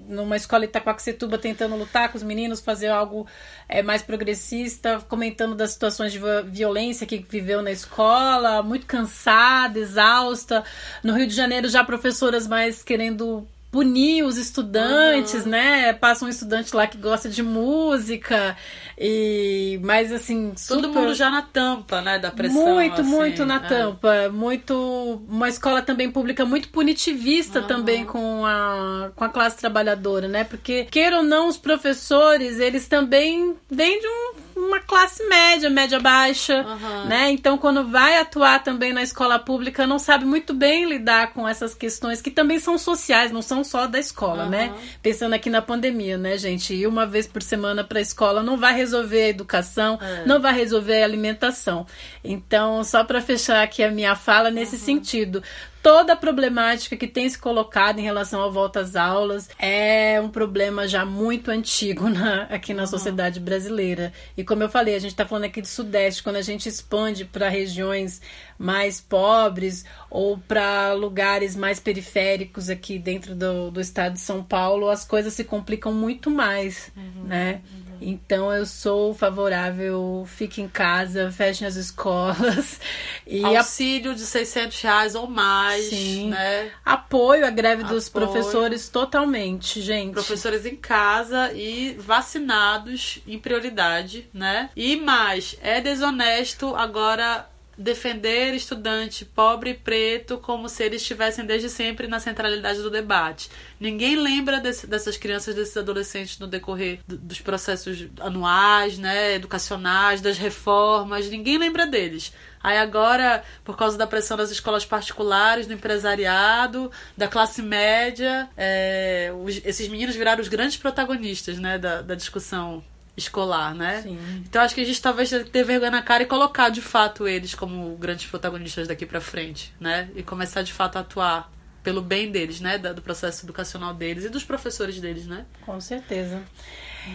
[0.08, 3.26] numa escola em Itacoaxetuba tentando lutar com os meninos, fazer algo
[3.68, 10.64] é, mais progressista, comentando das situações de violência que viveu na escola, muito cansada, exausta.
[11.02, 13.46] No Rio de Janeiro já professoras mais querendo
[13.76, 15.50] punir os estudantes, uhum.
[15.50, 15.92] né?
[15.92, 18.56] Passa um estudante lá que gosta de música
[18.98, 20.80] e mas assim, super...
[20.80, 22.74] todo mundo já na tampa, né, da pressão.
[22.74, 23.58] Muito, assim, muito na é.
[23.58, 27.66] tampa, muito uma escola também pública muito punitivista uhum.
[27.66, 30.42] também com a com a classe trabalhadora, né?
[30.42, 36.00] Porque queira ou não os professores, eles também vêm de um uma classe média, média
[36.00, 37.04] baixa, uhum.
[37.06, 37.30] né?
[37.30, 41.74] Então, quando vai atuar também na escola pública, não sabe muito bem lidar com essas
[41.74, 44.50] questões que também são sociais, não são só da escola, uhum.
[44.50, 44.74] né?
[45.02, 46.74] Pensando aqui na pandemia, né, gente?
[46.74, 50.24] Ir uma vez por semana para a escola não vai resolver a educação, é.
[50.24, 51.86] não vai resolver a alimentação.
[52.24, 55.42] Então, só para fechar aqui a minha fala nesse sentido,
[55.86, 60.28] toda a problemática que tem se colocado em relação à volta às aulas é um
[60.28, 62.88] problema já muito antigo na, aqui na uhum.
[62.88, 64.12] sociedade brasileira.
[64.36, 67.24] E como eu falei, a gente está falando aqui do Sudeste, quando a gente expande
[67.24, 68.20] para regiões
[68.58, 74.90] mais pobres ou para lugares mais periféricos aqui dentro do, do estado de São Paulo,
[74.90, 77.28] as coisas se complicam muito mais, uhum.
[77.28, 77.60] né?
[77.72, 77.85] Uhum.
[78.00, 82.80] Então eu sou favorável, fique em casa, fechem as escolas.
[83.28, 84.14] E Auxílio a...
[84.14, 86.30] de 600 reais ou mais, Sim.
[86.30, 86.70] né?
[86.84, 87.96] Apoio à greve Apoio.
[87.96, 90.12] dos professores totalmente, gente.
[90.12, 94.70] Professores em casa e vacinados em prioridade, né?
[94.76, 101.68] E mais, é desonesto agora defender estudante pobre e preto como se eles estivessem desde
[101.68, 103.50] sempre na centralidade do debate.
[103.78, 110.20] Ninguém lembra desse, dessas crianças, desses adolescentes no decorrer do, dos processos anuais, né, educacionais,
[110.20, 111.28] das reformas.
[111.28, 112.32] Ninguém lembra deles.
[112.62, 119.32] Aí agora, por causa da pressão das escolas particulares, do empresariado, da classe média, é,
[119.44, 122.82] os, esses meninos viraram os grandes protagonistas né, da, da discussão
[123.16, 124.02] escolar, né?
[124.02, 124.18] Sim.
[124.48, 126.82] Então acho que a gente talvez tenha que ter vergonha na cara e colocar de
[126.82, 130.08] fato eles como grandes protagonistas daqui pra frente, né?
[130.14, 131.50] E começar de fato a atuar
[131.82, 132.78] pelo bem deles, né?
[132.78, 135.46] Do processo educacional deles e dos professores deles, né?
[135.64, 136.42] Com certeza.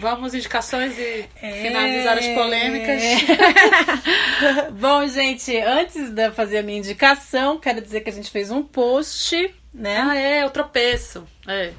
[0.00, 3.02] Vamos indicações e finalizar as polêmicas.
[4.72, 8.62] Bom, gente, antes de fazer a minha indicação, quero dizer que a gente fez um
[8.62, 9.98] post, né?
[9.98, 11.26] Ah, é, o tropeço.
[11.46, 11.72] É.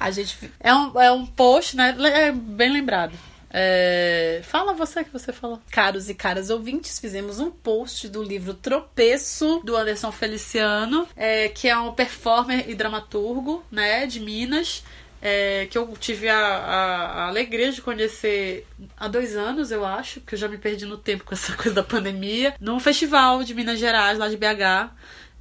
[0.00, 1.94] A gente É um, é um post, né?
[2.14, 3.12] É bem lembrado.
[3.56, 5.62] É, Fala você que você falou.
[5.70, 9.60] Caros e caras ouvintes, fizemos um post do livro Tropeço.
[9.64, 14.82] Do Anderson Feliciano, é, que é um performer e dramaturgo, né, de Minas.
[15.26, 20.20] é, que eu tive a, a- a alegria de conhecer há dois anos, eu acho,
[20.20, 23.54] que eu já me perdi no tempo com essa coisa da pandemia, num festival de
[23.54, 24.90] Minas Gerais, lá de BH.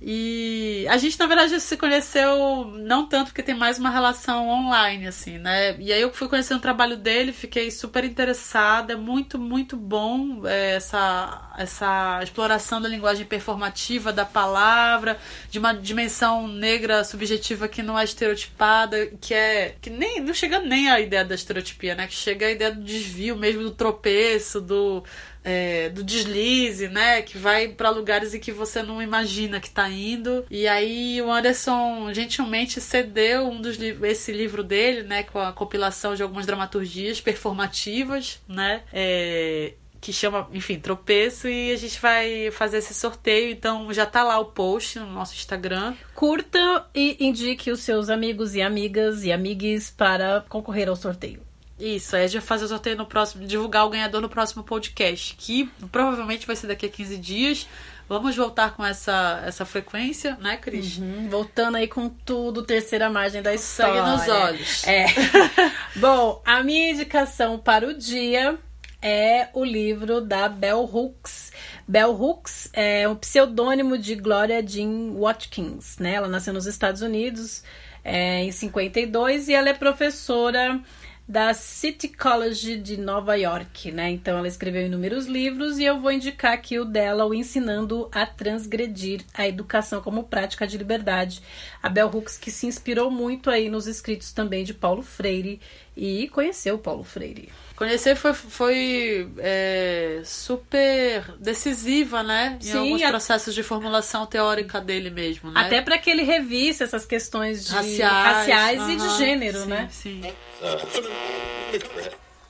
[0.05, 5.07] E a gente, na verdade, se conheceu não tanto porque tem mais uma relação online,
[5.07, 5.77] assim, né?
[5.79, 8.91] E aí eu fui conhecendo o trabalho dele, fiquei super interessada.
[8.91, 15.17] É muito, muito bom é, essa, essa exploração da linguagem performativa, da palavra,
[15.49, 19.77] de uma dimensão negra subjetiva que não é estereotipada, que é.
[19.81, 22.07] que nem não chega nem à ideia da estereotipia, né?
[22.07, 25.01] Que chega à ideia do desvio mesmo, do tropeço, do
[25.43, 27.21] é, do deslize, né?
[27.21, 30.45] Que vai pra lugares em que você não imagina que tá indo.
[30.49, 35.23] E aí o Anderson gentilmente cedeu um dos livros, esse livro dele, né?
[35.23, 38.83] Com a compilação de algumas dramaturgias performativas, né?
[38.91, 39.73] É,
[40.03, 43.51] que chama, enfim, Tropeço, e a gente vai fazer esse sorteio.
[43.51, 45.93] Então já tá lá o post no nosso Instagram.
[46.13, 51.41] Curta e indique os seus amigos e amigas e amigues para concorrer ao sorteio.
[51.79, 54.63] Isso, aí a gente vai fazer o sorteio no próximo, divulgar o ganhador no próximo
[54.63, 57.67] podcast, que provavelmente vai ser daqui a 15 dias.
[58.07, 60.99] Vamos voltar com essa, essa frequência, né, Cris?
[60.99, 64.03] Hum, voltando aí com tudo, terceira margem da Sangue história.
[64.03, 64.87] nos olhos.
[64.87, 65.05] É.
[65.95, 68.59] Bom, a minha indicação para o dia
[69.01, 71.51] é o livro da Bell Hooks.
[71.87, 76.13] Bell Hooks é um pseudônimo de Gloria Jean Watkins, né?
[76.15, 77.63] Ela nasceu nos Estados Unidos
[78.03, 80.79] é, em 52 e ela é professora
[81.27, 84.09] da City College de Nova York, né?
[84.11, 88.25] Então ela escreveu inúmeros livros e eu vou indicar aqui o dela, o Ensinando a
[88.25, 91.41] Transgredir a Educação como Prática de Liberdade.
[91.81, 95.61] A Bell Hooks que se inspirou muito aí nos escritos também de Paulo Freire
[95.95, 97.49] e conheceu Paulo Freire.
[97.75, 102.57] Conhecer foi, foi é, super decisiva, né?
[102.61, 105.59] Em Sim, alguns a- processos de formulação teórica dele mesmo, né?
[105.61, 109.87] Até para que ele revisse essas questões de raciais, raciais e de gênero, sim, né?
[109.91, 110.21] Sim.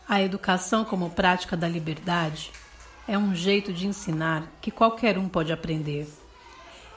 [0.07, 2.51] A educação como prática da liberdade
[3.07, 6.07] é um jeito de ensinar que qualquer um pode aprender.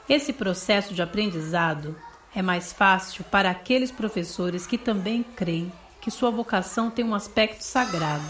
[0.07, 1.95] Esse processo de aprendizado
[2.35, 7.61] é mais fácil para aqueles professores que também creem que sua vocação tem um aspecto
[7.61, 8.23] sagrado,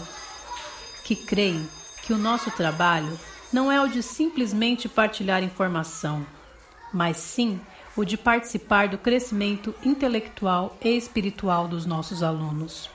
[1.04, 1.68] que creem
[2.02, 3.18] que o nosso trabalho
[3.52, 6.26] não é o de simplesmente partilhar informação,
[6.92, 7.60] mas sim
[7.96, 12.90] o de participar do crescimento intelectual e espiritual dos nossos alunos.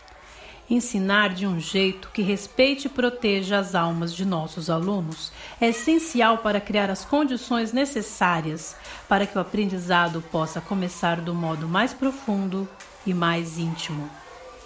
[0.69, 6.39] Ensinar de um jeito que respeite e proteja as almas de nossos alunos é essencial
[6.39, 8.75] para criar as condições necessárias
[9.07, 12.67] para que o aprendizado possa começar do modo mais profundo
[13.05, 14.09] e mais íntimo.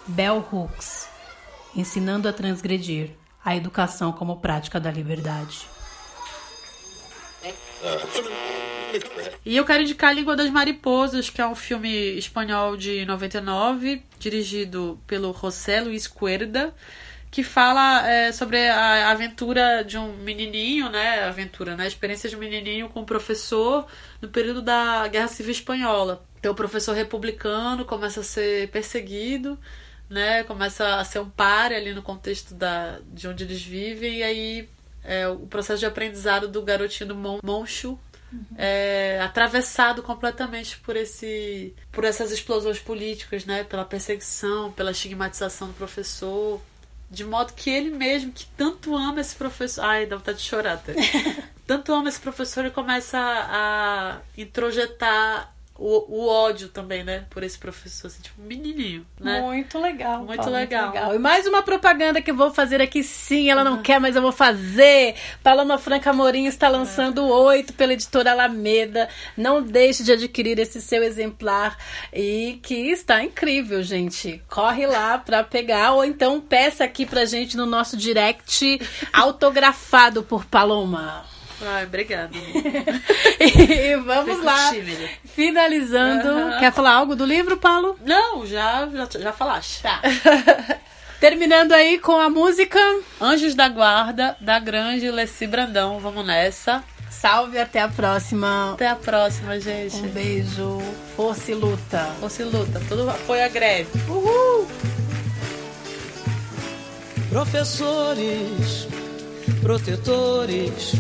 [0.08, 1.18] Bell Hooks
[1.78, 3.12] Ensinando a Transgredir
[3.46, 5.68] a Educação como Prática da Liberdade.
[9.46, 14.04] E eu quero indicar A Língua das Mariposas, que é um filme espanhol de 99,
[14.20, 16.74] dirigido pelo José Luis Cuerda,
[17.30, 21.24] que fala é, sobre a aventura de um menininho, né?
[21.24, 21.84] Aventura, né?
[21.84, 23.86] A experiência de um menininho com um professor
[24.22, 26.26] no período da Guerra Civil Espanhola.
[26.40, 29.58] Então, o professor republicano começa a ser perseguido,
[30.10, 30.44] né?
[30.44, 34.70] Começa a ser um pare ali no contexto da, de onde eles vivem, e aí
[35.04, 38.00] é, o processo de aprendizado do garotinho Mon Moncho
[38.58, 43.64] é, atravessado completamente por esse por essas explosões políticas, né?
[43.64, 46.62] Pela perseguição, pela estigmatização do professor,
[47.10, 50.74] de modo que ele mesmo que tanto ama esse professor, ai, dá vontade de chorar
[50.74, 50.94] até.
[51.66, 57.26] tanto ama esse professor ele começa a, a introjetar o, o ódio também, né?
[57.30, 59.42] Por esse professor, assim, tipo, um menininho, né?
[59.42, 60.24] Muito legal.
[60.24, 61.14] Muito Paulo, legal.
[61.14, 64.22] E mais uma propaganda que eu vou fazer aqui, sim, ela não quer, mas eu
[64.22, 65.16] vou fazer.
[65.44, 69.08] Paloma Franca Morim está lançando oito pela editora Alameda.
[69.36, 71.78] Não deixe de adquirir esse seu exemplar
[72.12, 74.42] e que está incrível, gente.
[74.50, 78.80] Corre lá para pegar ou então peça aqui pra gente no nosso direct
[79.14, 81.37] autografado por Paloma.
[81.62, 82.32] Ai, obrigada.
[83.40, 85.10] e vamos Fico lá, tímida.
[85.26, 86.60] finalizando.
[86.60, 87.98] Quer falar algo do livro, Paulo?
[88.06, 89.82] Não, já, já, já falaste.
[89.82, 90.02] Tá.
[91.20, 92.80] Terminando aí com a música
[93.20, 96.00] Anjos da Guarda, da grande Leci Brandão.
[96.00, 96.84] Vamos nessa.
[97.10, 98.74] Salve, até a próxima.
[98.74, 99.96] Até a próxima, gente.
[99.96, 100.80] Um beijo.
[101.16, 102.06] Força e luta.
[102.20, 102.80] Força e luta.
[102.88, 103.90] Todo apoio à greve.
[104.08, 104.68] Uhul!
[107.30, 108.88] Professores,
[109.62, 110.94] protetores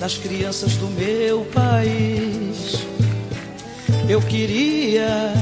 [0.00, 2.86] das crianças do meu país.
[4.08, 5.34] Eu queria,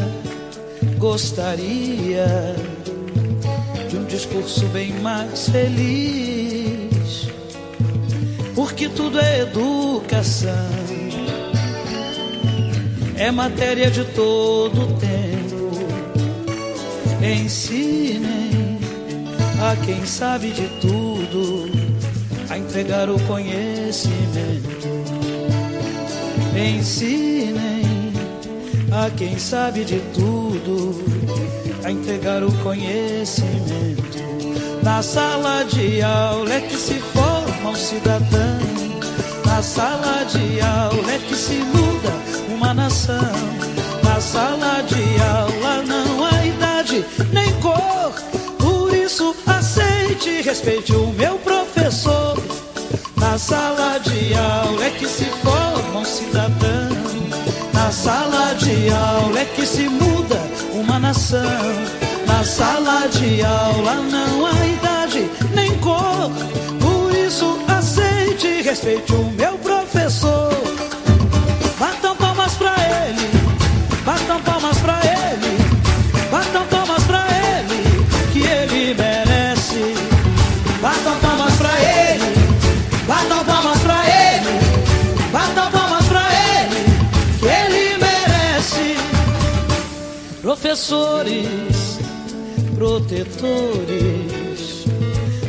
[0.99, 2.27] gostaria
[3.89, 7.29] de um discurso bem mais feliz,
[8.57, 10.53] porque tudo é educação,
[13.17, 15.69] é matéria de todo tempo.
[17.23, 18.79] Ensinem
[19.63, 21.88] a quem sabe de tudo
[22.51, 24.89] a entregar o conhecimento.
[26.57, 28.13] Ensinem
[28.91, 31.05] a quem sabe de tudo
[31.85, 34.19] a entregar o conhecimento.
[34.83, 38.59] Na sala de aula é que se forma um cidadão.
[39.45, 42.13] Na sala de aula é que se muda
[42.55, 43.33] uma nação.
[44.03, 48.13] Na sala de aula não há idade nem cor.
[48.59, 51.58] Por isso aceite e respeite o meu professor.
[53.39, 56.89] Na sala de aula é que se forma um cidadão.
[57.73, 60.41] Na sala de aula é que se muda
[60.73, 61.41] uma nação.
[62.27, 66.33] Na sala de aula não há idade nem cor.
[66.81, 70.48] Por isso aceite e respeite o meu professor.
[90.79, 91.99] Professores,
[92.77, 94.85] protetores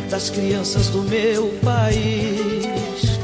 [0.09, 3.19] das crianças do meu país.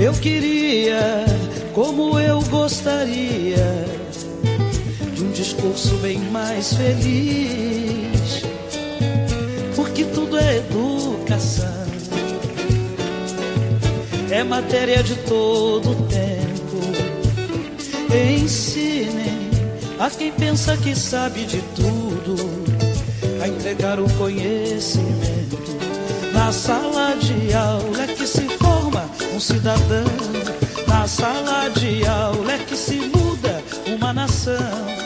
[0.00, 1.24] Eu queria,
[1.72, 3.86] como eu gostaria,
[5.14, 8.42] de um discurso bem mais feliz,
[9.76, 11.86] porque tudo é educação,
[14.28, 16.32] é matéria de todo tempo.
[18.12, 18.91] Ensinem
[20.02, 22.34] a quem pensa que sabe de tudo,
[23.40, 25.58] a entregar o conhecimento
[26.32, 30.04] na sala de aula é que se forma um cidadão,
[30.88, 35.01] na sala de aula é que se muda uma nação.